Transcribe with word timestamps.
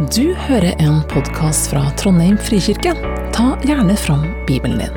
Du 0.00 0.30
hører 0.32 0.78
en 0.80 1.02
podkast 1.04 1.66
fra 1.68 1.82
Trondheim 2.00 2.38
frikirke. 2.40 2.94
Ta 3.36 3.50
gjerne 3.68 3.92
fram 4.00 4.22
Bibelen 4.48 4.78
din. 4.80 4.94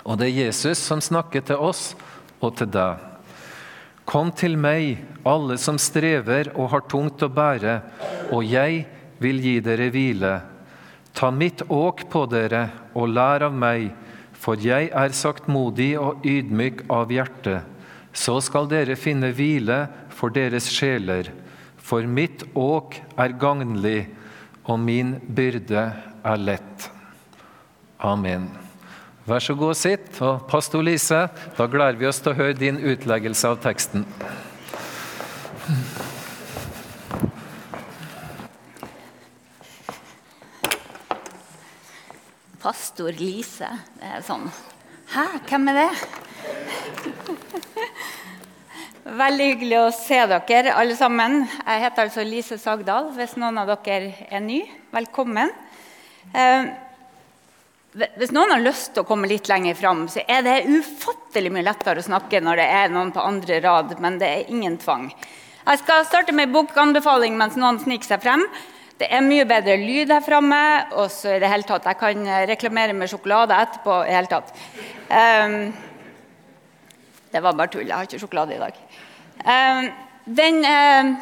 Og 0.00 0.16
det 0.16 0.30
er 0.30 0.38
Jesus 0.46 0.80
som 0.80 1.02
snakker 1.04 1.44
til 1.44 1.60
oss 1.60 1.90
og 2.40 2.54
til 2.56 2.70
deg. 2.72 3.02
Kom 4.08 4.32
til 4.32 4.56
meg, 4.56 5.02
alle 5.28 5.58
som 5.60 5.76
strever 5.76 6.48
og 6.54 6.70
har 6.72 6.86
tungt 6.88 7.20
å 7.20 7.28
bære, 7.28 7.74
og 8.32 8.48
jeg 8.48 8.86
vil 9.20 9.42
gi 9.44 9.58
dere 9.66 9.90
hvile. 9.92 10.30
Ta 11.12 11.28
mitt 11.28 11.66
åk 11.68 12.06
på 12.08 12.24
dere 12.32 12.62
og 12.94 13.12
lær 13.12 13.44
av 13.50 13.52
meg, 13.52 13.90
for 14.32 14.56
jeg 14.56 14.88
er 14.88 15.12
saktmodig 15.12 15.98
og 16.00 16.24
ydmyk 16.24 16.86
av 16.88 17.12
hjerte. 17.12 17.58
Så 18.12 18.40
skal 18.42 18.68
dere 18.70 18.98
finne 18.98 19.30
hvile 19.34 19.84
for 20.14 20.34
deres 20.34 20.68
sjeler. 20.72 21.30
For 21.78 22.06
mitt 22.06 22.44
åk 22.58 22.98
er 23.18 23.36
gagnlig, 23.40 24.08
og 24.66 24.78
min 24.82 25.16
byrde 25.26 25.84
er 26.22 26.42
lett. 26.42 26.90
Amen. 28.00 28.48
Vær 29.28 29.42
så 29.44 29.54
god 29.54 29.74
og 29.74 29.78
sitt. 29.78 30.20
Og 30.24 30.46
pastor 30.50 30.82
Lise, 30.84 31.26
da 31.56 31.66
gleder 31.70 31.98
vi 32.00 32.08
oss 32.08 32.22
til 32.22 32.32
å 32.32 32.38
høre 32.38 32.56
din 32.58 32.80
utleggelse 32.80 33.50
av 33.50 33.60
teksten. 33.62 34.06
Pastor 42.60 43.14
Lise. 43.16 43.70
Det 44.00 44.10
er 44.18 44.26
sånn 44.26 44.50
Hæ, 45.10 45.24
hvem 45.48 45.72
er 45.72 45.78
det? 45.80 45.88
Veldig 49.10 49.46
hyggelig 49.48 49.78
å 49.80 49.86
se 49.90 50.18
dere 50.30 50.74
alle 50.78 50.94
sammen. 50.94 51.40
Jeg 51.64 51.82
heter 51.82 52.04
altså 52.04 52.22
Lise 52.22 52.60
Sagdal, 52.62 53.08
hvis 53.16 53.32
noen 53.42 53.56
av 53.58 53.72
dere 53.82 54.12
er 54.30 54.42
ny. 54.44 54.60
Velkommen. 54.94 55.50
Eh, 56.30 56.68
hvis 58.20 58.30
noen 58.30 58.54
har 58.54 58.62
lyst 58.62 58.92
til 58.94 59.02
å 59.02 59.08
komme 59.08 59.26
litt 59.26 59.50
lenger 59.50 59.74
fram, 59.74 60.04
så 60.06 60.22
er 60.30 60.46
det 60.46 60.54
ufattelig 60.70 61.50
mye 61.50 61.66
lettere 61.66 61.98
å 61.98 62.06
snakke 62.06 62.38
når 62.38 62.62
det 62.62 62.68
er 62.76 62.94
noen 62.94 63.10
på 63.10 63.24
andre 63.24 63.58
rad, 63.64 63.96
men 63.98 64.20
det 64.22 64.30
er 64.30 64.54
ingen 64.54 64.78
tvang. 64.78 65.10
Jeg 65.64 65.82
skal 65.82 66.06
starte 66.06 66.36
med 66.36 66.54
bokanbefaling 66.54 67.34
mens 67.40 67.58
noen 67.58 67.82
sniker 67.82 68.12
seg 68.12 68.22
frem. 68.22 68.46
Det 69.00 69.10
er 69.10 69.26
mye 69.26 69.48
bedre 69.48 69.74
lyd 69.80 70.14
her 70.14 70.22
framme. 70.22 70.62
Og 70.94 71.10
så 71.10 71.34
i 71.34 71.42
det 71.42 71.50
hele 71.50 71.66
tatt, 71.66 71.90
jeg 71.90 71.98
kan 71.98 72.34
reklamere 72.46 72.94
med 72.94 73.10
sjokolade 73.10 73.58
etterpå. 73.58 74.04
i 74.06 74.14
hele 74.14 74.30
tatt. 74.30 74.54
Eh, 75.10 75.62
det 77.30 77.42
var 77.42 77.54
bare 77.58 77.70
tull. 77.70 77.86
Jeg 77.86 77.94
har 77.94 78.06
ikke 78.06 78.22
sjokolade 78.22 78.54
i 78.54 78.62
dag. 78.62 78.78
Um, 79.40 79.86
den 80.24 80.60
uh, 80.64 81.14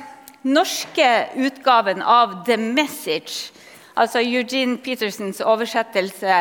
norske 0.43 1.11
utgaven 1.39 2.03
av 2.03 2.41
The 2.47 2.57
Message, 2.59 3.53
altså 3.95 4.23
Eugene 4.23 4.79
Petersens 4.83 5.41
oversettelse 5.41 6.41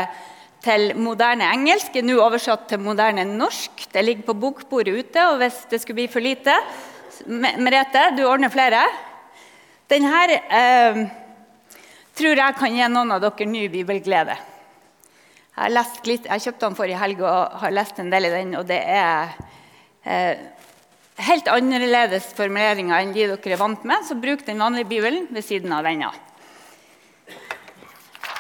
til 0.66 0.92
moderne 0.98 1.48
engelsk, 1.54 1.96
er 1.96 2.06
nå 2.06 2.18
oversatt 2.22 2.68
til 2.72 2.82
moderne 2.82 3.26
norsk. 3.30 3.88
Det 3.94 4.04
ligger 4.04 4.26
på 4.30 4.38
bokbordet 4.42 4.96
ute. 4.98 5.28
og 5.30 5.38
Hvis 5.42 5.64
det 5.70 5.82
skulle 5.82 6.02
bli 6.02 6.08
for 6.12 6.24
lite 6.24 6.56
Merete, 7.28 8.12
du 8.18 8.26
ordner 8.28 8.52
flere. 8.54 8.82
Denne 9.90 10.26
eh, 10.34 11.00
tror 12.18 12.38
jeg 12.38 12.58
kan 12.60 12.76
gi 12.76 12.90
noen 12.92 13.16
av 13.16 13.24
dere 13.24 13.48
ny 13.50 13.64
bibelglede. 13.74 14.36
Jeg 14.36 15.64
har 15.64 15.74
lest 15.74 16.06
litt, 16.06 16.28
jeg 16.30 16.44
kjøpte 16.44 16.68
den 16.68 16.78
forrige 16.78 17.00
helg 17.02 17.24
og 17.24 17.56
har 17.64 17.74
lest 17.74 18.02
en 18.02 18.12
del 18.14 18.28
i 18.28 18.34
den. 18.36 18.54
og 18.60 18.68
Det 18.70 18.78
er 18.78 19.34
eh, 20.04 20.46
helt 21.18 21.50
annerledes 21.50 22.30
formuleringer 22.38 23.02
enn 23.02 23.14
de 23.16 23.26
dere 23.34 23.56
er 23.56 23.62
vant 23.62 23.84
med. 23.88 24.06
Så 24.06 24.18
bruk 24.20 24.46
den 24.46 24.62
vanlige 24.62 24.90
bibelen 24.90 25.28
ved 25.34 25.46
siden 25.46 25.74
av 25.74 25.86
denne. 25.88 26.12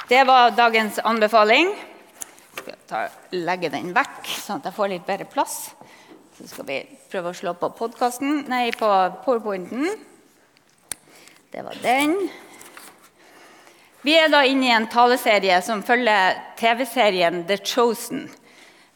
Det 0.07 0.23
var 0.27 0.53
dagens 0.55 1.01
anbefaling. 1.03 1.73
Jeg 2.67 2.77
skal 2.87 3.41
legge 3.43 3.71
den 3.73 3.91
vekk, 3.95 4.21
sånn 4.29 4.61
at 4.61 4.69
jeg 4.69 4.77
får 4.77 4.91
litt 4.93 5.07
bedre 5.07 5.27
plass. 5.27 5.57
Så 6.37 6.47
skal 6.47 6.67
vi 6.67 6.77
prøve 7.11 7.33
å 7.33 7.35
slå 7.35 7.55
på 7.57 7.71
podkasten, 7.75 8.45
nei, 8.47 8.69
på 8.71 8.87
powerpointen. 9.25 9.89
Det 11.51 11.63
var 11.65 11.79
den. 11.81 12.15
Vi 14.05 14.13
er 14.15 14.29
da 14.31 14.43
inne 14.47 14.69
i 14.69 14.71
en 14.75 14.87
taleserie 14.87 15.57
som 15.65 15.81
følger 15.83 16.37
TV-serien 16.59 17.41
The 17.49 17.57
Chosen, 17.59 18.27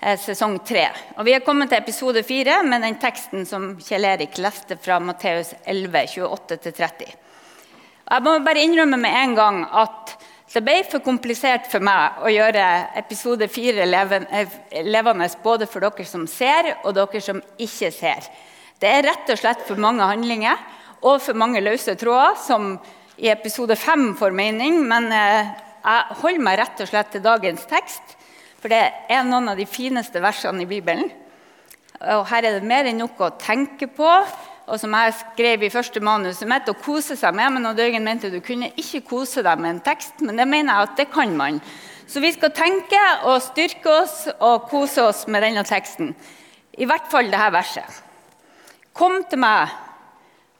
sesong 0.01 0.57
tre. 0.65 0.87
Og 1.19 1.27
vi 1.27 1.35
er 1.35 1.43
kommet 1.45 1.69
til 1.69 1.77
episode 1.77 2.23
fire 2.25 2.61
med 2.65 2.81
den 2.81 2.97
teksten 3.01 3.45
som 3.45 3.75
Kjell 3.81 4.07
Erik 4.09 4.39
leste 4.41 4.77
fra 4.81 4.97
Matteus 5.03 5.53
11, 5.65 6.07
28-30. 6.25 7.11
Jeg 8.11 8.25
må 8.25 8.33
bare 8.43 8.63
innrømme 8.65 8.97
med 8.99 9.13
en 9.15 9.35
gang 9.37 9.59
at 9.65 10.15
det 10.51 10.63
ble 10.65 10.81
for 10.83 10.99
komplisert 11.05 11.69
for 11.71 11.83
meg 11.85 12.17
å 12.25 12.31
gjøre 12.33 12.63
episode 12.99 13.47
fire 13.47 13.85
eh, 13.87 14.57
levende 14.83 15.29
både 15.43 15.67
for 15.69 15.85
dere 15.85 16.07
som 16.07 16.25
ser, 16.27 16.73
og 16.83 16.97
dere 16.97 17.21
som 17.23 17.39
ikke 17.55 17.91
ser. 17.95 18.27
Det 18.81 18.89
er 18.89 19.05
rett 19.05 19.31
og 19.31 19.39
slett 19.39 19.63
for 19.67 19.79
mange 19.79 20.03
handlinger 20.03 20.59
og 21.07 21.21
for 21.23 21.37
mange 21.39 21.61
løse 21.63 21.95
tråder 21.95 22.35
som 22.41 22.73
i 23.21 23.29
episode 23.31 23.77
fem 23.77 24.11
får 24.17 24.33
mening, 24.35 24.81
men 24.89 25.07
eh, 25.13 25.53
jeg 25.85 26.19
holder 26.19 26.43
meg 26.43 26.59
rett 26.59 26.83
og 26.83 26.89
slett 26.89 27.13
til 27.13 27.23
dagens 27.23 27.63
tekst. 27.69 28.17
For 28.61 28.69
det 28.69 28.81
er 29.09 29.25
noen 29.25 29.49
av 29.49 29.57
de 29.57 29.65
fineste 29.65 30.21
versene 30.21 30.63
i 30.63 30.69
Bibelen. 30.69 31.09
Og 32.01 32.25
Her 32.29 32.45
er 32.45 32.57
det 32.57 32.67
mer 32.69 32.87
enn 32.89 33.01
nok 33.01 33.19
å 33.21 33.33
tenke 33.41 33.89
på. 33.89 34.09
Og 34.71 34.79
som 34.79 34.93
jeg 34.95 35.15
skrev 35.17 35.65
i 35.65 35.71
første 35.73 36.01
manuset 36.03 36.47
mitt, 36.49 36.69
å 36.69 36.77
kose 36.77 37.17
seg 37.17 37.35
med. 37.37 37.57
Men 37.57 37.75
Døgen 37.77 38.05
mente 38.05 38.31
du 38.31 38.39
kunne 38.45 38.71
ikke 38.79 39.03
kose 39.09 39.43
deg 39.45 39.61
med 39.61 39.75
en 39.75 39.83
tekst, 39.85 40.21
men 40.21 40.37
det 40.37 40.47
mener 40.47 40.73
jeg 40.73 40.89
at 40.89 41.01
det 41.01 41.07
kan 41.13 41.33
man. 41.37 41.59
Så 42.07 42.21
vi 42.21 42.31
skal 42.35 42.53
tenke 42.53 43.01
og 43.29 43.41
styrke 43.43 43.91
oss 44.01 44.15
og 44.33 44.67
kose 44.69 45.03
oss 45.09 45.25
med 45.31 45.45
denne 45.45 45.63
teksten. 45.67 46.13
I 46.77 46.87
hvert 46.87 47.09
fall 47.11 47.31
dette 47.31 47.51
verset. 47.55 48.01
Kom 48.93 49.21
til 49.29 49.39
meg, 49.41 49.71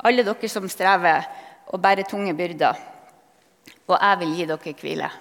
alle 0.02 0.24
dere 0.26 0.50
som 0.50 0.70
strever 0.72 1.28
og 1.72 1.82
bære 1.84 2.08
tunge 2.10 2.34
byrder. 2.36 2.80
Og 3.88 3.98
jeg 3.98 4.22
vil 4.22 4.38
gi 4.38 4.48
dere 4.48 4.80
hvile. 4.82 5.12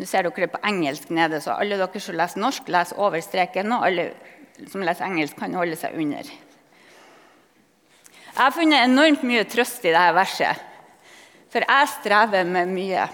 Nå 0.00 0.06
ser 0.08 0.24
dere 0.24 0.46
det 0.46 0.54
på 0.54 0.62
engelsk 0.64 1.10
nede, 1.12 1.42
så 1.44 1.58
alle 1.60 1.76
dere 1.76 2.00
som 2.00 2.16
leser 2.16 2.40
norsk, 2.40 2.68
leser 2.72 3.00
over 3.04 3.20
streken. 3.20 3.74
Og 3.76 3.82
alle 3.84 4.06
som 4.72 4.80
leser 4.80 5.04
engelsk, 5.04 5.36
kan 5.36 5.52
holde 5.58 5.76
seg 5.76 5.98
under. 6.00 6.30
Jeg 8.30 8.38
har 8.38 8.54
funnet 8.56 8.86
enormt 8.86 9.26
mye 9.28 9.44
trøst 9.44 9.84
i 9.84 9.92
dette 9.92 10.16
verset, 10.16 10.62
for 11.52 11.66
jeg 11.66 11.90
strever 11.98 12.48
med 12.48 12.72
mye. 12.72 13.04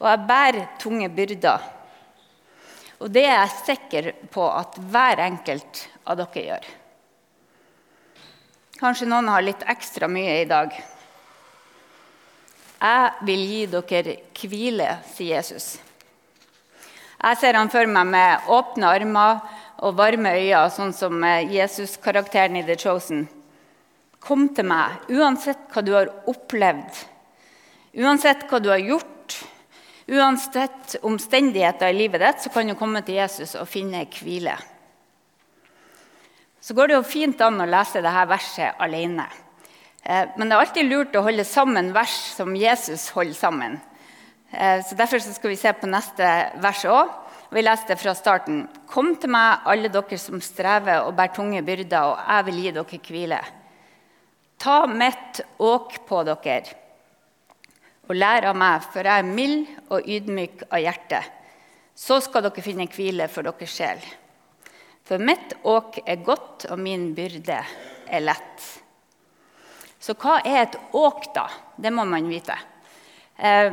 Og 0.00 0.08
jeg 0.08 0.26
bærer 0.26 0.72
tunge 0.82 1.10
byrder. 1.14 1.68
Og 2.98 3.12
det 3.14 3.22
er 3.28 3.36
jeg 3.36 3.58
sikker 3.60 4.10
på 4.34 4.48
at 4.50 4.80
hver 4.90 5.22
enkelt 5.22 5.84
av 6.02 6.18
dere 6.18 6.44
gjør. 6.48 6.66
Kanskje 8.80 9.06
noen 9.06 9.30
har 9.30 9.46
litt 9.46 9.62
ekstra 9.70 10.10
mye 10.10 10.40
i 10.40 10.50
dag. 10.50 10.74
'Jeg 12.84 13.12
vil 13.24 13.42
gi 13.48 13.60
dere 13.72 14.14
hvile', 14.36 14.98
sier 15.08 15.38
Jesus. 15.38 15.78
Jeg 17.16 17.36
ser 17.40 17.56
han 17.56 17.70
for 17.72 17.88
meg 17.88 18.10
med 18.12 18.50
åpne 18.52 18.90
armer 18.98 19.38
og 19.80 19.94
varme 19.96 20.34
øyne, 20.36 20.66
sånn 20.68 20.92
som 20.92 21.24
Jesus-karakteren 21.48 22.58
i 22.60 22.64
The 22.66 22.76
Chosen. 22.76 23.22
Kom 24.20 24.50
til 24.52 24.68
meg, 24.68 25.00
uansett 25.08 25.64
hva 25.72 25.80
du 25.80 25.94
har 25.96 26.12
opplevd, 26.28 27.00
uansett 28.04 28.44
hva 28.50 28.60
du 28.60 28.68
har 28.68 28.84
gjort, 28.84 29.38
uansett 30.04 30.98
omstendigheter 31.00 31.88
i 31.88 31.96
livet 31.96 32.20
ditt, 32.20 32.44
så 32.44 32.52
kan 32.52 32.68
du 32.68 32.76
komme 32.76 33.00
til 33.00 33.16
Jesus 33.16 33.56
og 33.56 33.68
finne 33.68 34.04
hvile. 34.12 34.58
Så 36.60 36.76
går 36.76 36.92
det 36.92 37.00
jo 37.00 37.08
fint 37.08 37.40
an 37.40 37.64
å 37.64 37.68
lese 37.68 38.04
dette 38.04 38.28
verset 38.28 38.76
alene. 38.76 39.24
Eh, 40.04 40.28
men 40.36 40.48
det 40.48 40.56
er 40.56 40.60
alltid 40.60 40.90
lurt 40.90 41.16
å 41.16 41.24
holde 41.24 41.46
sammen 41.48 41.92
vers 41.96 42.14
som 42.36 42.52
Jesus 42.56 43.08
holder 43.16 43.38
sammen. 43.38 43.78
Eh, 44.52 44.84
så 44.84 44.96
Derfor 44.98 45.22
skal 45.24 45.50
vi 45.54 45.56
se 45.56 45.72
på 45.72 45.88
neste 45.88 46.30
vers 46.60 46.84
òg. 46.84 47.12
Vi 47.54 47.62
leser 47.62 47.92
det 47.92 48.00
fra 48.02 48.14
starten. 48.18 48.64
Kom 48.90 49.14
til 49.16 49.32
meg, 49.32 49.64
alle 49.64 49.88
dere 49.92 50.18
som 50.18 50.42
strever 50.42 51.06
og 51.06 51.14
bærer 51.16 51.36
tunge 51.36 51.62
byrder, 51.64 52.10
og 52.10 52.18
jeg 52.18 52.46
vil 52.48 52.60
gi 52.60 52.72
dere 52.74 53.00
hvile. 53.08 53.40
Ta 54.58 54.78
mitt 54.86 55.40
åk 55.58 56.00
på 56.08 56.22
dere 56.28 56.62
og 58.04 58.18
lær 58.18 58.44
av 58.50 58.56
meg, 58.58 58.84
for 58.92 59.06
jeg 59.06 59.22
er 59.22 59.36
mild 59.36 59.70
og 59.88 60.04
ydmyk 60.04 60.66
av 60.68 60.82
hjerte. 60.82 61.22
Så 61.96 62.18
skal 62.20 62.44
dere 62.44 62.64
finne 62.64 62.84
hvile 62.92 63.30
for 63.32 63.46
deres 63.46 63.72
sjel. 63.72 64.02
For 65.08 65.20
mitt 65.20 65.54
åk 65.64 66.02
er 66.04 66.24
godt, 66.24 66.66
og 66.68 66.80
min 66.80 67.12
byrde 67.16 67.62
er 67.64 68.24
lett. 68.24 68.83
Så 70.04 70.12
hva 70.20 70.40
er 70.44 70.66
et 70.66 70.74
åk, 70.92 71.30
da? 71.32 71.46
Det 71.80 71.88
må 71.94 72.04
man 72.04 72.26
vite. 72.28 72.56
Eh, 73.40 73.72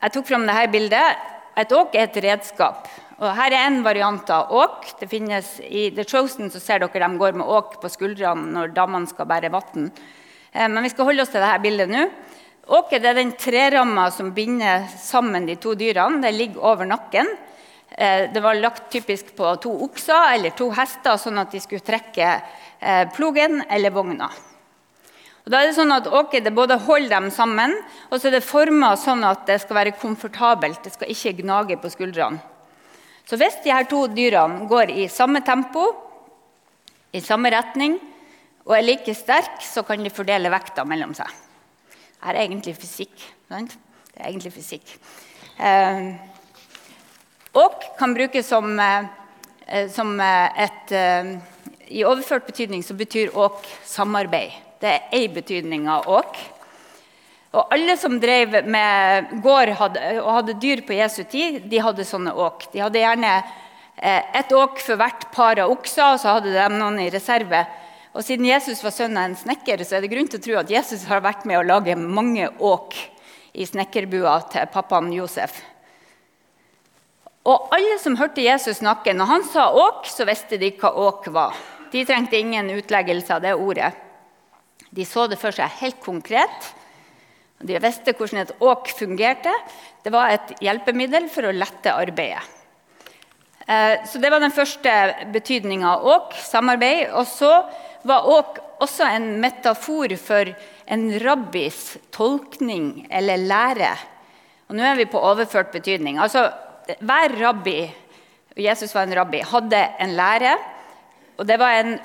jeg 0.00 0.12
tok 0.14 0.28
fram 0.30 0.46
dette 0.48 0.70
bildet. 0.72 1.24
Et 1.60 1.72
åk 1.76 1.96
er 1.96 2.06
et 2.06 2.16
redskap. 2.24 2.88
Og 3.18 3.28
her 3.36 3.52
er 3.52 3.66
en 3.66 3.82
variant 3.84 4.30
av 4.32 4.54
åk. 4.56 4.86
Det 5.00 5.08
finnes 5.10 5.50
I 5.60 5.90
The 5.96 6.06
Chosen 6.08 6.48
så 6.52 6.62
ser 6.64 6.80
dere 6.80 7.02
de 7.04 7.20
går 7.20 7.36
med 7.36 7.52
åk 7.58 7.76
på 7.82 7.90
skuldrene 7.92 8.54
når 8.54 8.72
damene 8.76 9.10
skal 9.10 9.28
bære 9.28 9.52
vann. 9.52 9.90
Eh, 10.52 10.64
men 10.64 10.80
vi 10.86 10.94
skal 10.94 11.10
holde 11.10 11.26
oss 11.26 11.34
til 11.34 11.44
dette 11.44 11.60
bildet 11.66 11.92
nå. 11.92 12.06
Åket 12.80 13.04
er 13.04 13.20
den 13.20 13.36
treramma 13.36 14.08
som 14.16 14.32
binder 14.32 14.88
sammen 14.96 15.44
de 15.44 15.60
to 15.60 15.76
dyrene. 15.76 16.24
Det 16.24 16.32
ligger 16.38 16.72
over 16.72 16.88
nakken. 16.88 17.36
Eh, 17.90 18.32
det 18.32 18.40
var 18.40 18.56
lagt 18.56 18.88
typisk 18.96 19.36
på 19.36 19.52
to 19.60 19.76
okser 19.90 20.32
eller 20.38 20.56
to 20.56 20.72
hester, 20.72 21.20
sånn 21.20 21.44
at 21.44 21.52
de 21.52 21.60
skulle 21.60 21.84
trekke 21.84 22.38
plogen 23.16 23.62
eller 23.72 23.92
vogna. 23.92 24.32
Og 25.46 25.52
da 25.54 25.60
er 25.62 25.68
det 25.68 25.76
sånn 25.76 25.94
at 25.94 26.08
åket 26.10 26.42
det 26.42 26.50
både 26.50 26.74
holder 26.82 27.12
dem 27.12 27.28
sammen, 27.30 27.70
og 28.10 28.18
så 28.18 28.26
er 28.26 28.34
det 28.34 28.42
forma 28.42 28.88
sånn 28.98 29.22
at 29.22 29.44
det 29.46 29.60
skal 29.62 29.78
være 29.78 29.92
komfortabelt. 29.94 30.80
Det 30.82 30.90
skal 30.96 31.12
ikke 31.12 31.36
gnage 31.38 31.76
på 31.78 31.90
skuldrene. 31.92 32.42
Så 33.26 33.38
hvis 33.38 33.60
de 33.62 33.70
her 33.70 33.86
to 33.86 34.04
dyrene 34.10 34.66
går 34.66 34.90
i 34.90 35.06
samme 35.10 35.44
tempo, 35.46 35.84
i 37.14 37.22
samme 37.22 37.50
retning 37.54 37.94
og 38.66 38.74
er 38.74 38.88
like 38.88 39.14
sterke, 39.14 39.62
så 39.62 39.86
kan 39.86 40.02
de 40.02 40.10
fordele 40.10 40.50
vekta 40.50 40.82
mellom 40.86 41.14
seg. 41.14 41.30
Det 42.18 42.32
er 42.32 42.42
egentlig 42.42 42.74
fysikk. 42.82 43.14
Sant? 43.46 43.78
Det 44.10 44.18
er 44.18 44.32
egentlig 44.32 44.54
fysikk. 44.58 44.94
Eh, 45.62 46.10
åk 47.54 47.90
kan 47.98 48.18
brukes 48.18 48.50
som, 48.50 48.78
eh, 48.82 49.86
som 49.94 50.18
et 50.20 50.90
eh, 50.90 51.36
I 51.86 52.02
overført 52.02 52.46
betydning 52.50 52.82
så 52.82 52.98
betyr 52.98 53.30
åk 53.30 53.62
samarbeid. 53.86 54.65
Det 54.80 54.90
er 54.92 55.16
ei 55.16 55.28
betydning 55.32 55.86
av 55.88 56.08
åk. 56.10 56.36
Og 57.56 57.72
alle 57.72 57.94
som 57.96 58.18
drev 58.20 58.58
med 58.68 59.30
gård 59.44 59.72
hadde, 59.78 60.02
og 60.20 60.32
hadde 60.40 60.58
dyr 60.60 60.82
på 60.84 60.98
Jesu 60.98 61.22
tid, 61.24 61.62
de 61.70 61.80
hadde 61.80 62.04
sånne 62.04 62.34
åk. 62.36 62.68
De 62.74 62.82
hadde 62.84 63.00
gjerne 63.00 63.32
eh, 63.38 64.36
ett 64.36 64.52
åk 64.52 64.82
for 64.84 65.00
hvert 65.00 65.30
par 65.32 65.62
av 65.62 65.72
okser, 65.72 66.12
og 66.12 66.20
så 66.20 66.36
hadde 66.36 66.52
de 66.52 66.66
noen 66.74 67.00
i 67.06 67.08
reserve. 67.12 67.64
Og 68.12 68.24
Siden 68.24 68.48
Jesus 68.48 68.82
var 68.84 68.92
sønn 68.96 69.16
av 69.16 69.30
en 69.30 69.38
snekker, 69.38 69.84
så 69.84 69.96
er 69.96 70.04
det 70.04 70.12
grunn 70.12 70.28
til 70.28 70.40
å 70.40 70.44
tro 70.44 70.60
at 70.60 70.72
Jesus 70.72 71.06
har 71.08 71.24
vært 71.24 71.48
med 71.48 71.60
å 71.60 71.64
lage 71.64 71.96
mange 71.96 72.50
åk 72.60 72.96
i 73.56 73.64
snekkerbua 73.64 74.38
til 74.52 74.68
pappaen 74.72 75.08
Josef. 75.16 75.56
Og 77.46 77.68
alle 77.72 77.96
som 78.02 78.16
hørte 78.18 78.44
Jesus 78.44 78.82
snakke, 78.82 79.14
når 79.14 79.32
han 79.32 79.44
sa 79.48 79.70
åk, 79.72 80.08
så 80.10 80.26
visste 80.28 80.58
de 80.60 80.74
hva 80.76 80.90
åk 81.08 81.28
var. 81.32 81.56
De 81.92 82.02
trengte 82.04 82.36
ingen 82.36 82.72
utleggelse 82.74 83.36
av 83.36 83.44
det 83.44 83.54
ordet. 83.54 83.94
De 84.96 85.04
så 85.04 85.26
det 85.28 85.38
for 85.40 85.54
seg 85.54 85.80
helt 85.82 86.00
konkret. 86.04 86.70
De 87.60 87.78
visste 87.80 88.14
hvordan 88.16 88.42
et 88.42 88.54
åk 88.64 88.90
fungerte. 88.96 89.52
Det 90.04 90.12
var 90.12 90.32
et 90.32 90.54
hjelpemiddel 90.64 91.28
for 91.32 91.48
å 91.48 91.54
lette 91.56 91.92
arbeidet. 91.92 92.44
Eh, 93.66 94.04
så 94.06 94.18
Det 94.18 94.30
var 94.30 94.40
den 94.40 94.54
første 94.54 94.92
betydninga 95.32 95.96
av 95.96 96.06
åk, 96.06 96.34
samarbeid. 96.34 97.10
Og 97.12 97.26
så 97.26 97.52
var 98.06 98.28
åk 98.28 98.60
også 98.80 99.08
en 99.08 99.40
metafor 99.40 100.16
for 100.20 100.52
en 100.86 101.06
rabbis 101.20 101.96
tolkning 102.14 103.06
eller 103.10 103.36
lære. 103.36 103.92
Og 104.68 104.76
Nå 104.76 104.84
er 104.84 104.96
vi 104.96 105.10
på 105.10 105.20
overført 105.20 105.72
betydning. 105.72 106.18
Altså, 106.18 106.50
Hver 107.00 107.34
rabbi 107.40 107.90
Jesus 108.56 108.94
var 108.94 109.04
en 109.04 109.14
rabbi, 109.14 109.42
hadde 109.44 109.80
en 110.00 110.14
lære. 110.16 110.54
Og 111.36 111.44
det 111.46 111.56
var 111.60 111.76
en, 111.76 111.98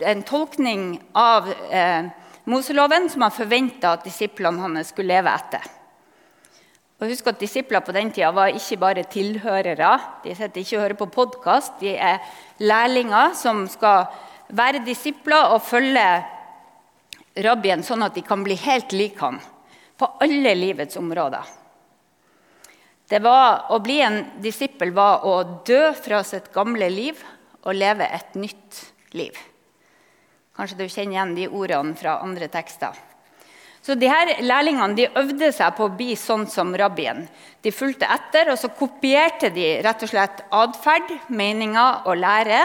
en 0.00 0.22
tolkning 0.24 0.86
av 1.12 1.48
eh, 1.70 2.08
Moseloven 2.48 3.10
som 3.10 3.24
han 3.26 3.34
forventa 3.34 3.96
at 3.96 4.06
disiplene 4.06 4.62
hans 4.62 4.92
skulle 4.92 5.16
leve 5.16 5.32
etter. 5.34 5.64
Og 6.96 7.10
husk 7.10 7.26
at 7.28 7.40
Disipler 7.42 7.82
på 7.84 7.92
den 7.92 8.08
tida 8.14 8.30
var 8.32 8.54
ikke 8.56 8.78
bare 8.80 9.02
tilhørere. 9.12 9.90
De 10.24 10.32
sitter 10.32 10.62
ikke 10.62 10.78
og 10.78 10.84
hører 10.84 10.98
på 11.02 11.10
podkast. 11.12 11.74
De 11.82 11.92
er 11.92 12.22
lærlinger 12.64 13.34
som 13.36 13.66
skal 13.68 14.06
være 14.48 14.84
disipler 14.86 15.52
og 15.52 15.60
følge 15.66 16.06
rabbien 17.44 17.84
sånn 17.84 18.06
at 18.06 18.16
de 18.16 18.24
kan 18.24 18.40
bli 18.46 18.56
helt 18.62 18.94
lik 18.96 19.20
han 19.20 19.36
på 19.98 20.08
alle 20.24 20.54
livets 20.56 20.96
områder. 20.96 21.44
Det 23.06 23.20
var, 23.22 23.68
Å 23.70 23.78
bli 23.78 24.00
en 24.02 24.22
disippel 24.42 24.90
var 24.96 25.26
å 25.28 25.62
dø 25.66 25.92
fra 25.94 26.24
sitt 26.26 26.48
gamle 26.54 26.88
liv 26.90 27.20
og 27.66 27.74
leve 27.74 28.06
et 28.06 28.38
nytt 28.38 28.80
liv. 29.18 29.36
Kanskje 30.56 30.78
du 30.78 30.86
kjenner 30.86 31.16
igjen 31.18 31.34
de 31.36 31.50
ordene 31.50 31.98
fra 31.98 32.20
andre 32.24 32.48
tekster. 32.48 32.94
Så 33.82 33.94
de 33.94 34.08
her 34.10 34.32
Lærlingene 34.42 34.96
de 34.98 35.10
øvde 35.18 35.52
seg 35.54 35.76
på 35.76 35.86
å 35.86 35.92
bli 35.94 36.16
sånn 36.18 36.46
som 36.50 36.72
rabbien. 36.74 37.26
De 37.62 37.70
fulgte 37.70 38.08
etter, 38.10 38.50
og 38.50 38.58
så 38.58 38.72
kopierte 38.74 39.52
de 39.54 39.76
rett 39.84 40.02
og 40.02 40.10
slett 40.10 40.42
atferd, 40.50 41.12
meninger 41.28 42.08
og 42.08 42.18
lære 42.18 42.64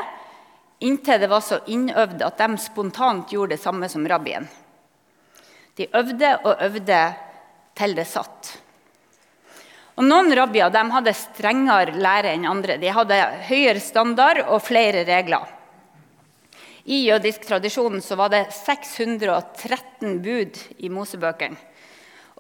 inntil 0.81 1.21
det 1.21 1.30
var 1.30 1.44
så 1.45 1.59
innøvd 1.69 2.24
at 2.25 2.42
de 2.42 2.57
spontant 2.62 3.30
gjorde 3.33 3.56
det 3.56 3.62
samme 3.62 3.89
som 3.89 4.07
rabbien. 4.09 4.47
De 5.77 5.88
øvde 5.97 6.31
og 6.42 6.63
øvde 6.65 7.01
til 7.77 7.95
det 7.95 8.07
satt. 8.09 8.56
Og 9.99 10.05
Noen 10.07 10.31
rabbier 10.35 10.71
hadde 10.71 11.13
strengere 11.17 11.97
lære 11.99 12.35
enn 12.35 12.47
andre. 12.47 12.77
De 12.79 12.93
hadde 12.93 13.17
høyere 13.49 13.81
standard 13.83 14.45
og 14.47 14.61
flere 14.63 15.03
regler. 15.07 15.49
I 16.85 17.03
jødisk 17.05 17.43
tradisjon 17.45 17.99
var 18.17 18.31
det 18.33 18.45
613 18.55 20.21
bud 20.23 20.57
i 20.81 20.89
Mosebøkene. 20.89 21.59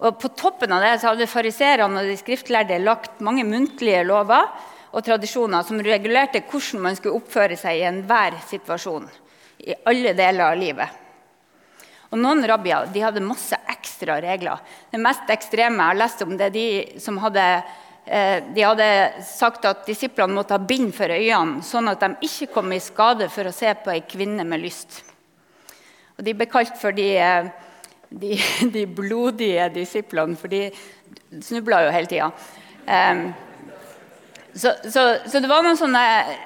Og 0.01 0.17
På 0.17 0.31
toppen 0.33 0.71
av 0.73 0.81
det 0.81 0.95
hadde 1.03 1.29
fariserene 1.29 2.01
og 2.01 2.07
de 2.09 2.17
skriftlærde 2.17 2.79
lagt 2.81 3.19
mange 3.21 3.43
muntlige 3.45 4.01
lover 4.07 4.47
og 4.91 5.03
tradisjoner 5.05 5.61
som 5.67 5.83
regulerte 5.83 6.41
hvordan 6.49 6.81
man 6.87 6.97
skulle 6.97 7.19
oppføre 7.19 7.57
seg 7.59 7.77
i 7.77 7.85
enhver 7.85 8.39
situasjon. 8.49 9.09
i 9.61 9.75
alle 9.85 10.15
deler 10.17 10.41
av 10.41 10.57
livet. 10.57 10.89
Og 12.09 12.17
Noen 12.17 12.41
rabbier 12.49 12.87
de 12.89 13.03
hadde 13.03 13.21
masse 13.21 13.53
ekstra 14.01 14.21
regler. 14.21 14.59
Det 14.91 14.99
mest 14.99 15.29
ekstreme 15.29 15.77
jeg 15.77 15.91
har 15.91 15.99
lest 15.99 16.21
om, 16.21 16.37
det 16.37 16.49
er 16.49 16.55
de 16.55 16.99
som 16.99 17.17
hadde, 17.21 17.63
eh, 18.05 18.41
de 18.53 18.61
hadde 18.61 19.23
sagt 19.23 19.65
at 19.65 19.85
disiplene 19.85 20.33
måtte 20.33 20.53
ha 20.53 20.59
bind 20.59 20.93
for 20.93 21.07
øynene, 21.07 21.61
sånn 21.61 21.89
at 21.89 22.01
de 22.01 22.15
ikke 22.25 22.53
kom 22.53 22.71
i 22.71 22.79
skade 22.79 23.29
for 23.29 23.45
å 23.45 23.53
se 23.53 23.73
på 23.73 23.91
ei 23.91 24.01
kvinne 24.01 24.43
med 24.43 24.61
lyst. 24.61 25.03
Og 26.17 26.25
De 26.25 26.33
ble 26.33 26.45
kalt 26.45 26.77
for 26.77 26.91
de, 26.91 27.17
eh, 27.17 27.51
de, 28.09 28.37
de 28.75 28.85
blodige 28.85 29.69
disiplene, 29.73 30.35
for 30.35 30.47
de 30.47 30.71
snubla 31.41 31.85
jo 31.85 31.91
hele 31.91 32.07
tida. 32.07 32.31
Um, 32.87 33.33
så, 34.55 34.73
så, 34.83 35.01
så, 35.25 35.39
det 35.39 35.47
var 35.47 35.63
noen 35.63 35.77
sånne 35.79 36.01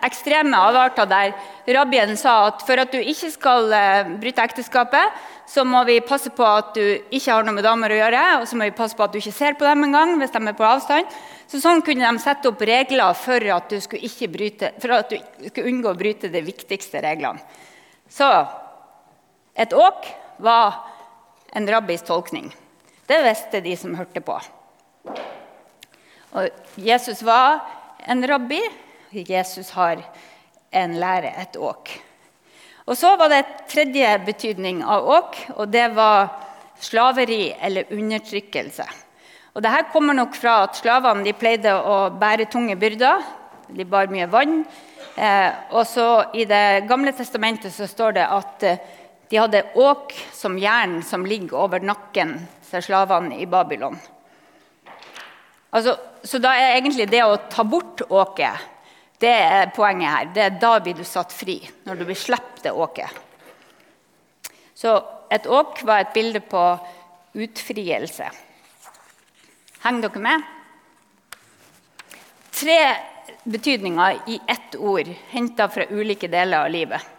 ekstreme 0.06 0.57
avarter 0.68 1.07
der 1.10 1.34
rabbien 1.74 2.13
sa 2.19 2.36
at 2.52 2.62
for 2.68 2.78
at 2.81 2.92
du 2.94 3.00
ikke 3.02 3.31
skal 3.34 3.72
uh, 3.74 4.12
bryte 4.22 4.44
ekteskapet, 4.44 5.15
så 5.50 5.65
må 5.65 5.82
vi 5.88 5.98
passe 6.06 6.30
på 6.34 6.46
at 6.46 6.74
du 6.77 6.84
ikke 7.10 7.32
har 7.32 7.46
noe 7.46 7.56
med 7.58 7.65
damer 7.65 7.94
å 7.94 7.98
gjøre, 7.98 8.24
og 8.39 8.46
så 8.50 8.58
må 8.58 8.68
vi 8.68 8.75
passe 8.77 8.98
på 8.98 9.06
at 9.06 9.13
du 9.13 9.20
ikke 9.22 9.34
ser 9.34 9.58
på 9.58 9.65
dem 9.65 9.88
engang 9.88 10.15
hvis 10.20 10.34
de 10.34 10.41
er 10.41 10.58
på 10.58 10.68
avstand. 10.68 11.18
Så 11.50 11.62
Sånn 11.62 11.84
kunne 11.86 12.06
de 12.06 12.22
sette 12.22 12.50
opp 12.50 12.62
regler 12.65 13.18
for 13.18 13.50
at 13.53 13.70
du 13.70 13.77
skulle, 13.82 14.30
bryte, 14.34 14.74
for 14.82 14.98
at 14.98 15.13
du 15.13 15.18
skulle 15.50 15.70
unngå 15.72 15.94
å 15.94 15.98
bryte 15.98 16.34
de 16.34 16.41
viktigste 16.46 17.01
reglene. 17.06 17.41
Så 18.10 18.30
et 19.58 19.74
åk 19.74 20.10
var 20.46 20.82
en 21.56 21.70
rabbis 21.70 22.03
tolkning. 22.06 22.51
Det 23.06 23.22
visste 23.24 23.62
de 23.65 23.75
som 23.77 23.94
hørte 23.98 24.22
på. 24.25 24.38
Og 26.36 26.82
Jesus 26.82 27.22
var 27.24 27.62
en 28.08 28.28
rabbi. 28.28 28.62
Jesus 29.10 29.70
har 29.72 30.02
en 30.72 31.00
lære, 31.00 31.32
et 31.42 31.58
åk. 31.58 31.92
Og 32.86 32.98
Så 32.98 33.16
var 33.18 33.30
det 33.30 33.38
et 33.40 33.64
tredje 33.68 34.10
betydning 34.26 34.84
av 34.84 35.08
åk, 35.10 35.38
og 35.56 35.72
det 35.72 35.88
var 35.96 36.28
slaveri 36.80 37.56
eller 37.62 37.90
undertrykkelse. 37.92 38.86
Og 39.56 39.64
Dette 39.64 39.90
kommer 39.94 40.14
nok 40.14 40.36
fra 40.36 40.64
at 40.66 40.76
slavene 40.76 41.34
pleide 41.34 41.72
å 41.74 42.10
bære 42.12 42.50
tunge 42.52 42.76
byrder. 42.76 43.24
De 43.72 43.86
bar 43.86 44.12
mye 44.12 44.28
vann. 44.30 44.66
Eh, 45.16 45.52
og 45.72 45.88
så 45.88 46.26
I 46.36 46.46
Det 46.46 46.86
gamle 46.88 47.12
testamentet 47.16 47.74
så 47.74 47.88
står 47.88 48.12
det 48.20 48.26
at 48.28 48.64
eh, 48.64 48.78
de 49.30 49.38
hadde 49.38 49.64
åk 49.76 50.12
som 50.34 50.58
jern 50.60 51.02
som 51.02 51.26
ligger 51.26 51.58
over 51.58 51.80
nakken 51.80 52.36
til 52.70 52.84
slavene 52.84 53.40
i 53.40 53.46
Babylon. 53.46 53.98
Altså, 55.75 55.98
så 56.24 56.39
da 56.39 56.53
er 56.55 56.77
egentlig 56.77 57.10
det 57.12 57.22
å 57.25 57.36
ta 57.51 57.65
bort 57.67 58.05
åket 58.08 58.72
det 59.22 59.32
er 59.32 59.72
poenget 59.75 60.12
her. 60.12 60.32
Det 60.36 60.44
er 60.44 60.58
da 60.60 60.74
blir 60.84 60.98
du 60.98 61.05
satt 61.08 61.32
fri, 61.34 61.60
når 61.88 62.00
du 62.00 62.05
blir 62.08 62.20
sluppet 62.20 62.65
det 62.65 62.74
åket. 62.75 63.22
Så 64.75 64.98
et 65.32 65.48
åk 65.48 65.79
var 65.88 66.03
et 66.03 66.13
bilde 66.15 66.41
på 66.44 66.63
utfrielse. 67.39 68.27
Henger 69.86 70.08
dere 70.08 70.24
med? 70.25 70.44
Tre 72.55 72.79
betydninger 73.46 74.22
i 74.32 74.39
ett 74.51 74.75
ord, 74.79 75.10
henta 75.32 75.70
fra 75.72 75.88
ulike 75.91 76.29
deler 76.32 76.65
av 76.65 76.74
livet. 76.74 77.12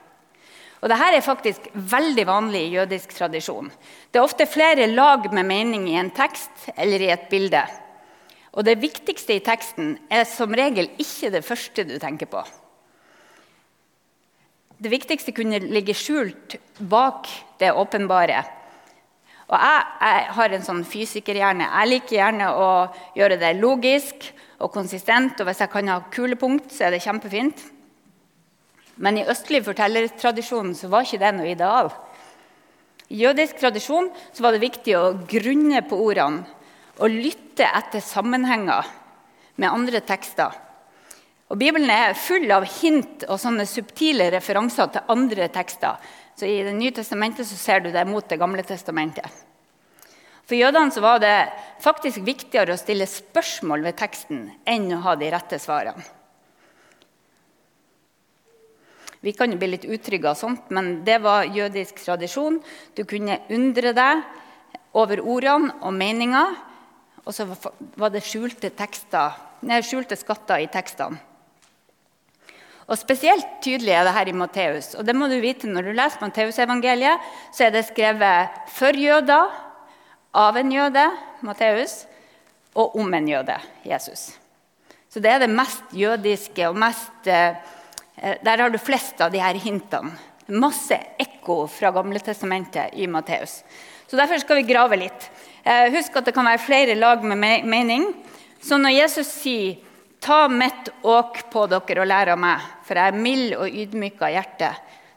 Og 0.82 0.90
Dette 0.92 1.08
er 1.16 1.24
faktisk 1.24 1.70
veldig 1.72 2.26
vanlig 2.28 2.60
i 2.66 2.74
jødisk 2.76 3.16
tradisjon. 3.16 3.70
Det 4.12 4.20
er 4.20 4.26
ofte 4.26 4.46
flere 4.46 4.86
lag 4.92 5.24
med 5.32 5.48
mening 5.48 5.88
i 5.88 5.96
en 5.98 6.12
tekst 6.14 6.68
eller 6.76 7.02
i 7.02 7.10
et 7.14 7.28
bilde. 7.32 7.64
Og 8.56 8.64
det 8.64 8.78
viktigste 8.80 9.36
i 9.36 9.42
teksten 9.44 9.96
er 10.08 10.24
som 10.28 10.54
regel 10.56 10.88
ikke 10.96 11.30
det 11.34 11.44
første 11.44 11.84
du 11.84 11.98
tenker 12.00 12.28
på. 12.30 12.40
Det 14.76 14.92
viktigste 14.92 15.32
kunne 15.36 15.60
ligge 15.60 15.96
skjult 15.96 16.56
bak 16.80 17.28
det 17.60 17.72
åpenbare. 17.72 18.42
Og 19.46 19.54
jeg, 19.60 19.84
jeg 20.00 20.24
har 20.36 20.54
en 20.56 20.66
sånn 20.66 20.82
fysikerhjerne. 20.88 21.68
Jeg 21.68 21.90
liker 21.92 22.16
gjerne 22.16 22.48
å 22.50 22.70
gjøre 23.16 23.38
det 23.40 23.52
logisk 23.60 24.26
og 24.58 24.72
konsistent. 24.74 25.38
Og 25.40 25.48
hvis 25.48 25.62
jeg 25.62 25.72
kan 25.72 25.92
ha 25.92 26.00
kulepunkt, 26.12 26.72
så 26.72 26.88
er 26.88 26.96
det 26.96 27.04
kjempefint. 27.04 27.60
Men 28.96 29.20
i 29.20 29.26
østlig 29.28 29.62
fortellertradisjon 29.64 30.72
så 30.76 30.88
var 30.92 31.04
ikke 31.04 31.20
det 31.22 31.32
noe 31.36 31.52
ideal. 31.52 31.92
I 33.12 33.20
jødisk 33.22 33.60
tradisjon 33.60 34.08
så 34.32 34.42
var 34.42 34.56
det 34.56 34.64
viktig 34.64 34.96
å 34.98 35.12
grunne 35.28 35.84
på 35.86 36.00
ordene 36.08 36.56
og 36.96 37.12
lytte 37.12 37.66
etter 37.66 38.02
sammenhenger 38.04 38.86
med 39.56 39.72
andre 39.72 40.00
tekster. 40.04 40.54
Og 41.46 41.58
Bibelen 41.60 41.90
er 41.92 42.16
full 42.18 42.48
av 42.50 42.66
hint 42.80 43.26
og 43.28 43.38
sånne 43.38 43.66
subtile 43.70 44.30
referanser 44.34 44.90
til 44.92 45.12
andre 45.12 45.46
tekster. 45.54 46.00
Så 46.36 46.48
I 46.48 46.64
Det 46.66 46.74
nye 46.74 46.92
testamentet 46.92 47.46
så 47.46 47.56
ser 47.56 47.80
du 47.80 47.92
det 47.92 48.06
mot 48.08 48.28
Det 48.28 48.38
gamle 48.38 48.62
testamentet. 48.66 49.28
For 50.46 50.54
jødene 50.54 50.94
så 50.94 51.02
var 51.02 51.18
det 51.18 51.50
faktisk 51.82 52.22
viktigere 52.22 52.74
å 52.74 52.78
stille 52.78 53.06
spørsmål 53.06 53.82
ved 53.82 53.96
teksten 53.98 54.44
enn 54.66 54.92
å 54.94 55.02
ha 55.02 55.16
de 55.18 55.30
rette 55.30 55.58
svarene. 55.58 56.04
Vi 59.26 59.32
kan 59.34 59.50
jo 59.50 59.58
bli 59.58 59.72
litt 59.72 59.86
utrygge 59.90 60.28
av 60.30 60.38
sånt, 60.38 60.68
men 60.70 61.00
det 61.02 61.16
var 61.24 61.48
jødisk 61.50 61.98
tradisjon. 61.98 62.60
Du 62.94 63.02
kunne 63.08 63.40
undre 63.50 63.90
deg 63.96 64.22
over 64.94 65.22
ordene 65.24 65.72
og 65.80 65.96
meninga, 65.96 66.44
og 67.26 67.34
så 67.34 67.46
var 67.98 68.12
det 68.14 68.22
skjulte, 68.22 68.70
tekster, 68.70 69.34
nei, 69.66 69.80
skjulte 69.82 70.18
skatter 70.18 70.62
i 70.62 70.70
tekstene. 70.70 71.18
Og 72.86 72.94
Spesielt 73.00 73.58
tydelig 73.64 73.96
er 73.96 74.04
det 74.06 74.14
her 74.14 74.28
i 74.30 74.34
Matteus. 74.36 74.92
Og 74.94 75.02
det 75.06 75.14
må 75.18 75.26
du 75.26 75.40
vite 75.42 75.66
når 75.66 75.88
du 75.88 75.96
leser 75.96 76.22
Matteusevangeliet, 76.22 77.24
så 77.50 77.66
er 77.66 77.72
det 77.74 77.88
skrevet 77.88 78.60
for 78.70 78.94
jøder, 78.94 79.50
av 80.36 80.58
en 80.60 80.70
jøde, 80.70 81.02
Matteus, 81.46 82.02
og 82.76 82.94
om 83.00 83.14
en 83.16 83.28
jøde, 83.30 83.56
Jesus. 83.88 84.28
Så 85.08 85.22
det 85.24 85.32
er 85.32 85.42
det 85.42 85.48
mest 85.48 85.94
jødiske 85.96 86.68
og 86.68 86.76
mest 86.76 87.30
eh, 87.30 87.56
Der 88.44 88.60
har 88.60 88.70
du 88.72 88.78
flest 88.80 89.20
av 89.20 89.32
de 89.32 89.40
her 89.40 89.56
hintene. 89.60 90.12
Masse 90.46 90.96
ekko 91.18 91.64
fra 91.72 91.90
Gamle 91.92 92.20
testamentet 92.22 92.94
i 92.94 93.08
Matteus. 93.10 93.62
Så 94.06 94.16
derfor 94.16 94.38
skal 94.38 94.60
vi 94.60 94.68
grave 94.68 94.96
litt. 95.00 95.26
Eh, 95.66 95.90
husk 95.90 96.14
at 96.14 96.28
det 96.28 96.34
kan 96.34 96.46
være 96.46 96.62
flere 96.62 96.94
lag 96.94 97.24
med 97.26 97.66
mening. 97.66 98.06
Så 98.62 98.78
når 98.78 99.00
Jesus 99.00 99.34
sier 99.42 99.82
Ta 100.26 100.48
mitt 100.48 100.88
åk 101.06 101.42
på 101.52 101.66
dere 101.70 102.00
og 102.02 102.08
lær 102.08 102.30
av 102.32 102.38
meg, 102.40 102.62
for 102.82 102.98
jeg 102.98 103.12
er 103.12 103.18
mild 103.20 103.52
og 103.54 103.74
ydmyk 103.82 104.22
av 104.24 104.32
hjerte. 104.32 104.70